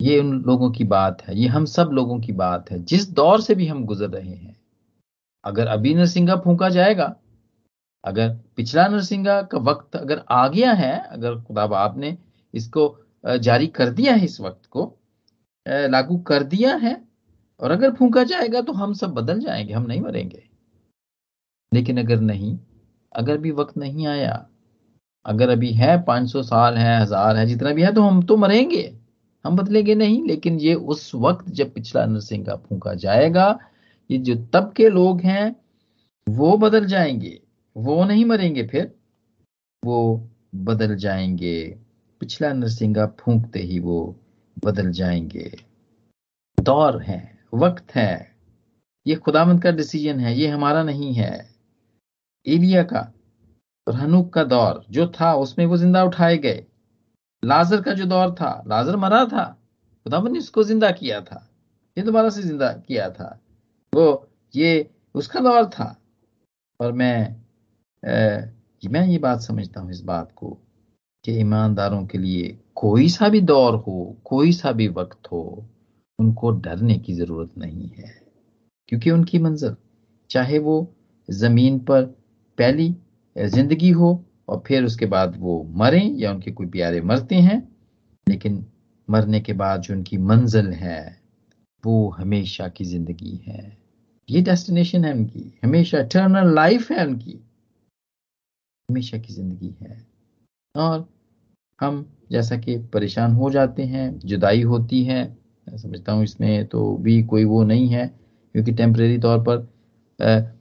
ये 0.02 0.19
उन 0.19 0.41
लोगों 0.41 0.71
की 0.71 0.84
बात 0.84 1.21
है, 1.21 1.39
ये 1.39 1.47
हम 1.47 1.65
सब 1.65 1.89
लोगों 1.93 2.19
की 2.19 2.32
बात 2.32 2.71
है, 2.71 2.84
जिस 2.84 3.12
दौर 3.12 3.41
से 3.41 3.56
भी 3.56 3.67
हम 3.67 3.86
गुजर 3.86 4.10
रहे 4.10 4.36
हैं। 4.36 4.56
अगर 5.43 5.67
अभी 5.67 5.95
नरसिंगा 5.95 6.36
फूंका 6.36 6.69
जाएगा 6.69 7.15
अगर 8.08 8.30
पिछला 8.56 8.88
नरसिंगा 8.88 9.41
का 9.43 9.58
वक्त 9.62 9.96
अगर 9.96 10.22
आ 10.32 10.48
गया 10.48 10.72
है, 10.74 10.98
अगर 11.00 11.36
खुदा 11.41 11.63
आपने 11.78 12.17
इसको 12.54 12.96
जारी 13.24 13.67
कर 13.70 13.89
दिया 13.91 14.13
है 14.13 14.26
इस 14.26 14.39
वक्त 14.41 14.65
को 14.67 14.93
लागू 15.65 16.17
कर 16.28 16.43
दिया 16.46 16.76
है, 16.76 17.02
और 17.60 17.72
अगर 17.72 17.91
फूका 17.93 18.24
जाएगा 18.24 18.62
तो 18.62 18.74
हम 18.74 18.93
सब 18.93 19.13
बदल 19.13 19.39
जाएँगे, 19.39 19.74
हम 19.74 19.86
नहीं 19.86 20.02
मरेंगे। 20.02 20.43
लेकिन 21.72 22.00
अगर 22.00 22.20
नहीं, 22.22 22.58
अगर 23.15 23.38
भी 23.38 23.52
वक्त 23.54 23.78
नहीं 23.78 24.08
आया, 24.08 24.46
अगर 25.26 25.50
अभी 25.50 25.72
है 25.74 25.98
500 26.04 26.43
साल 26.43 26.78
है, 26.78 27.00
हज़ार 27.02 27.36
है, 27.38 27.46
जितना 27.46 27.72
भी 27.72 27.84
है 27.84 27.93
तो 27.93 28.02
हम 28.02 28.22
तो 28.24 28.38
मरेंगे, 28.38 28.84
हम 29.46 29.56
बदलेंगे 29.56 29.96
नहीं, 29.96 30.22
लेकिन 30.28 30.60
ये 30.60 30.74
उस 30.74 31.12
वक्त 31.15 31.50
जब 31.52 31.74
पिछला 31.74 32.06
नरसिंह 32.06 32.46
का 32.46 32.56
फूका 32.60 32.93
जाएगा, 32.96 33.58
ये 34.10 34.17
जो 34.20 34.36
तब 34.54 34.72
के 34.78 34.89
लोग 34.89 35.22
हैं, 35.22 35.56
वो 36.28 36.58
बदल 36.58 36.86
जाएँगे। 36.86 37.39
वो 37.78 38.04
नहीं 38.06 38.26
मरेंगे 38.26 38.63
फिर, 38.68 38.92
वो 39.84 40.30
बदल 40.56 40.96
जाएँगे। 40.96 41.80
पिछला 42.22 42.52
नरसिंगा 42.54 43.06
फूंकते 43.20 43.60
ही 43.60 43.80
वो 43.80 44.16
बदल 44.66 44.92
जाएँगे। 44.92 45.52
दौर 46.58 47.02
है, 47.02 47.40
वक्त 47.54 47.96
है, 47.96 48.36
ये 49.06 49.16
खुदामंद 49.16 49.62
का 49.63 49.72
डिसीज़न 49.72 50.20
है, 50.20 50.36
ये 50.36 50.48
हमारा 50.48 50.84
नहीं 50.84 51.13
है। 51.13 51.50
एलिया 52.46 52.84
का 52.84 53.12
और 53.88 53.96
हनुक 53.96 54.34
का 54.34 54.44
दौर 54.44 54.86
जो 54.90 55.08
था, 55.12 55.34
उसमें 55.36 55.66
वो 55.66 55.78
ज़िंदा 55.78 56.04
उठाए 56.04 56.38
गए। 56.38 56.66
लाजर 57.44 57.82
का 57.82 57.94
जो 57.94 58.06
दौर 58.06 58.32
था, 58.32 58.63
लाजर 58.68 58.96
मरा 58.96 59.26
था 59.26 59.46
खुदामंद 60.06 60.34
ने 60.34 60.40
उसको 60.40 60.63
ज़िंदा 60.63 60.92
किया 60.92 61.22
था, 61.22 61.48
ये 61.98 62.04
दोबारा 62.04 62.30
से 62.30 62.42
ज़िंदा 62.42 62.72
किया 62.72 63.10
था। 63.10 63.40
वो, 63.94 64.30
ये, 64.56 64.90
उसका 65.16 65.40
दौर 65.40 65.66
था 65.70 65.96
और 66.80 66.92
मैं 66.92 67.47
मैं 68.04 69.06
ये 69.08 69.18
बात 69.18 69.42
समझता 69.42 69.82
हूँ 69.82 69.92
इस 69.92 70.02
बात 70.02 70.32
को, 70.36 70.50
कि 71.26 71.32
ईमानदारों 71.32 72.06
के 72.06 72.18
लिए 72.18 72.58
कोई 72.76 73.08
सा 73.10 73.30
भी 73.30 73.42
दौर 73.42 73.76
हो, 73.76 74.18
कोई 74.24 74.52
सा 74.52 74.72
भी 74.72 74.88
वक्त 74.88 75.32
हो, 75.32 75.66
उनको 76.20 76.52
डरने 76.52 76.98
की 77.00 77.14
ज़रूरत 77.14 77.58
नहीं 77.58 77.90
है। 77.90 78.14
क्योंकि 78.90 79.12
उनकी 79.12 79.40
मंजिल 79.40 79.76
चाहे 80.30 80.60
वो 80.60 80.76
ज़मीन 81.30 81.80
पर 81.80 82.04
पहली 82.58 82.96
ज़िंदगी 83.36 83.90
हो 83.90 84.10
और 84.50 84.64
फिर 84.68 84.84
उसके 84.84 85.06
बाद 85.06 85.36
वो 85.40 85.64
मरे 85.76 86.00
या 86.00 86.32
उनके 86.32 86.52
कोई 86.52 86.68
प्यारे 86.68 87.02
मरते 87.02 87.36
हैं, 87.36 87.62
लेकिन 88.28 88.66
मरने 89.08 89.40
के 89.40 89.54
बाद 89.54 89.82
जो 89.82 89.94
उनकी 89.94 90.18
मंजिल 90.18 90.72
है, 90.74 91.22
वो 91.84 92.10
हमेशा 92.10 92.68
की 92.68 92.86
ज़िंदगी 92.86 93.36
है। 93.48 93.78
ये 94.30 94.42
डेस्टिनेशन 94.42 95.06
है 95.06 95.14
उनकी, 95.14 95.52
हमेशा 95.64 96.00
इटर्नल 96.00 96.54
लाइफ 96.56 96.92
है 96.92 97.06
उनकी। 97.08 97.40
हमेशा 98.89 99.17
की 99.17 99.34
ज़िंदगी 99.34 99.73
है। 99.82 99.97
और 100.76 101.08
हम 101.80 102.06
जैसा 102.32 102.58
कि 102.58 102.78
परेशान 102.93 103.34
हो 103.36 103.50
जाते 103.52 103.84
हैं, 103.84 104.19
जुदाई 104.19 104.62
होती 104.63 105.04
है 105.04 105.26
समझता 105.67 106.12
हूँ 106.12 106.23
इसमें 106.23 106.65
तो 106.67 106.95
भी 106.97 107.21
कोई 107.23 107.43
वो 107.45 107.63
नहीं 107.63 107.88
है, 107.89 108.08
क्योंकि 108.56 108.71
टेम्प्रेरी 108.73 109.17
तौर 109.19 109.39
पर 109.50 109.67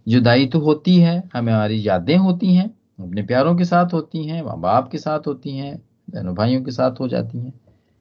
जुदाई 0.08 0.46
तो 0.46 0.58
होती 0.60 0.96
है 0.96 1.22
हमारी 1.34 1.80
यादें 1.88 2.16
होती 2.16 2.54
हैं, 2.54 2.68
अपने 3.00 3.22
प्यारों 3.22 3.54
के 3.56 3.64
साथ 3.64 3.92
होती 3.94 4.24
हैं 4.26 4.42
माँ 4.42 4.58
बाप 4.60 4.90
के 4.92 4.98
साथ 4.98 5.26
होती 5.26 5.56
हैं, 5.56 5.76
बहनों 6.10 6.34
भाइयों 6.34 6.62
के 6.64 6.70
साथ 6.70 7.00
हो 7.00 7.08
जाती 7.08 7.38
हैं, 7.38 7.52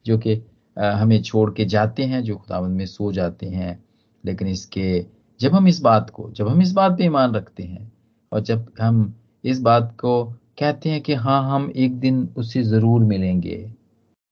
जो 0.06 0.18
कि 0.18 0.40
हमें 0.76 1.22
छोड़ 1.22 1.50
के 1.50 1.64
जाते 1.66 2.04
हैं, 2.04 2.22
जो 2.22 2.36
खुदावंद 2.36 2.76
में 2.76 2.86
सो 2.86 3.12
जाते 3.12 3.46
हैं। 3.48 3.78
लेकिन 4.24 4.48
इसके, 4.48 5.04
जब 5.40 5.54
हम 5.54 5.68
इस 5.68 5.80
बात 5.80 6.10
को, 6.10 6.30
जब 6.30 6.48
हम 6.48 6.62
इस 6.62 6.72
बात 6.72 6.96
पे 6.98 7.04
ईमान 7.04 7.34
रखते 7.34 7.62
हैं, 7.62 7.90
और 8.32 8.40
जब 8.40 8.66
हम 8.80 9.14
इस 9.46 9.60
बात 9.60 9.96
को 10.00 10.24
कहते 10.58 10.90
हैं 10.90 11.00
कि 11.00 11.14
हाँ 11.14 11.42
हम 11.50 11.70
एक 11.76 11.98
दिन 12.00 12.28
उससे 12.36 12.62
ज़रूर 12.62 13.00
मिलेंगे। 13.00 13.56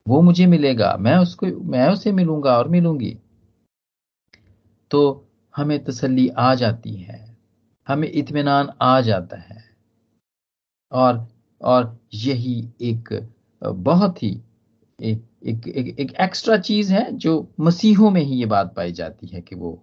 वो 0.07 0.21
मुझे 0.23 0.47
मिलेगा 0.47 0.97
मैं 1.01 1.17
उसको 1.19 1.47
मैं 1.47 1.89
उसे 1.89 2.13
मिलूँगा 2.13 2.57
और 2.59 2.69
मिलूँगी। 2.69 3.17
तो 4.91 5.27
हमें 5.55 5.85
तसल्ली 5.85 6.29
आ 6.29 6.55
जाती 6.55 6.95
है 6.95 7.23
हमें 7.87 8.11
इत्मीनान 8.11 8.71
आ 8.83 9.01
जाता 9.01 9.37
है। 9.37 9.63
और 10.93 11.27
और 11.61 11.99
यही 12.15 12.69
एक 12.83 13.09
बहुत 13.63 14.23
ही 14.23 14.31
एक, 14.99 15.23
एक, 15.45 15.69
एक 15.69 16.15
एक्स्ट्रा 16.21 16.57
चीज़ 16.57 16.93
है 16.93 17.11
जो 17.13 17.49
मसीहों 17.61 18.11
में 18.11 18.21
ही 18.23 18.37
ये 18.37 18.47
बात 18.47 18.75
पाई 18.77 18.93
जाती 18.93 19.27
है 19.27 19.41
कि 19.41 19.55
वो 19.55 19.83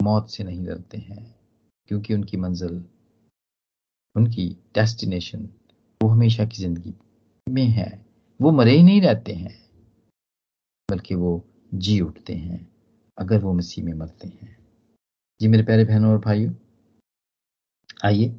मौत 0.00 0.30
से 0.30 0.44
नहीं 0.44 0.64
डरते 0.64 0.98
हैं 0.98 1.34
क्योंकि 1.88 2.14
उनकी 2.14 2.36
मंजिल 2.36 2.84
उनकी 4.16 4.48
डेस्टिनेशन 4.74 5.48
वो 6.00 6.08
हमेशा 6.08 6.44
की 6.44 6.56
ज़िंदगी 6.56 6.94
में 7.46 7.66
है। 7.66 7.90
वो 8.40 8.50
मरे 8.52 8.72
ही 8.72 8.82
नहीं 8.82 9.00
रहते 9.00 9.32
हैं, 9.32 9.54
बल्कि 10.88 11.14
वो 11.14 11.42
जी 11.74 12.00
उठते 12.00 12.34
हैं 12.34 12.66
अगर 13.18 13.38
वो 13.38 13.52
मसीह 13.54 13.84
में 13.84 13.92
मरते 13.94 14.28
हैं। 14.28 14.56
जी 15.40 15.48
मेरे 15.48 15.62
प्यारे 15.62 15.84
बहनों 15.84 16.10
और 16.12 16.18
भाइयों, 16.18 16.52
आइए, 18.04 18.34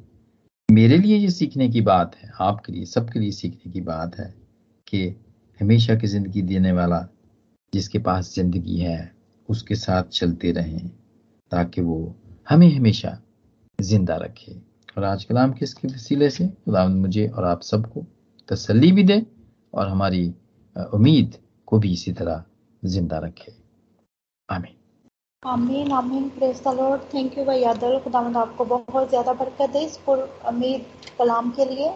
मेरे 0.68 0.98
लिए 0.98 1.16
ये 1.16 1.30
सीखने 1.30 1.68
की 1.68 1.80
बात 1.80 2.14
है, 2.16 2.30
आपके 2.40 2.72
लिए, 2.72 2.84
सबके 2.84 3.20
लिए 3.20 3.30
सीखने 3.32 3.72
की 3.72 3.80
बात 3.82 4.16
है 4.18 4.28
कि 4.86 5.08
हमेशा 5.60 5.94
की 5.94 6.06
ज़िंदगी 6.06 6.42
देने 6.42 6.72
वाला 6.72 7.06
जिसके 7.72 7.98
पास 7.98 8.34
ज़िंदगी 8.34 8.78
है, 8.78 9.12
उसके 9.48 9.74
साथ 9.74 10.02
चलते 10.10 10.52
रहें 10.52 10.88
ताकि 11.52 11.80
वो 11.80 12.14
हमें 12.48 12.68
हमेशा 12.68 13.18
ज़िंदा 13.78 14.16
रखे। 14.16 14.52
और 14.96 15.04
आज 15.04 15.24
कलाम 15.24 15.52
के 15.52 15.64
इसके 15.64 15.88
वसीले 15.88 16.28
से 16.30 16.46
खुदा 16.48 16.86
मुझे 16.88 17.26
और 17.28 17.44
आप 17.44 17.62
सबको 17.62 18.04
तसली 18.48 18.90
भी 18.92 19.02
दे 19.04 19.20
और 19.74 19.88
हमारी 19.88 20.26
उम्मीद 20.76 21.36
को 21.68 21.78
भी 21.78 21.92
इसी 21.92 22.12
तरह 22.12 22.44
ज़िंदा 22.82 23.18
रखे। 23.18 23.52
आमीन। 24.48 24.76
आमीन 25.42 25.92
आमीन 25.92 26.30
लॉर्ड 26.72 27.02
थैंक 27.14 27.38
यू 27.38 27.44
भैया 27.44 27.72
खुदा 28.00 28.18
आपको 28.40 28.64
बहुत 28.66 29.08
ज़्यादा 29.08 29.32
बरकत 29.32 29.70
दे 29.70 29.84
इस 29.84 29.96
पर, 30.06 30.18
अमीर 30.46 30.86
कलाम 31.18 31.50
के 31.50 31.64
लिए। 31.64 31.88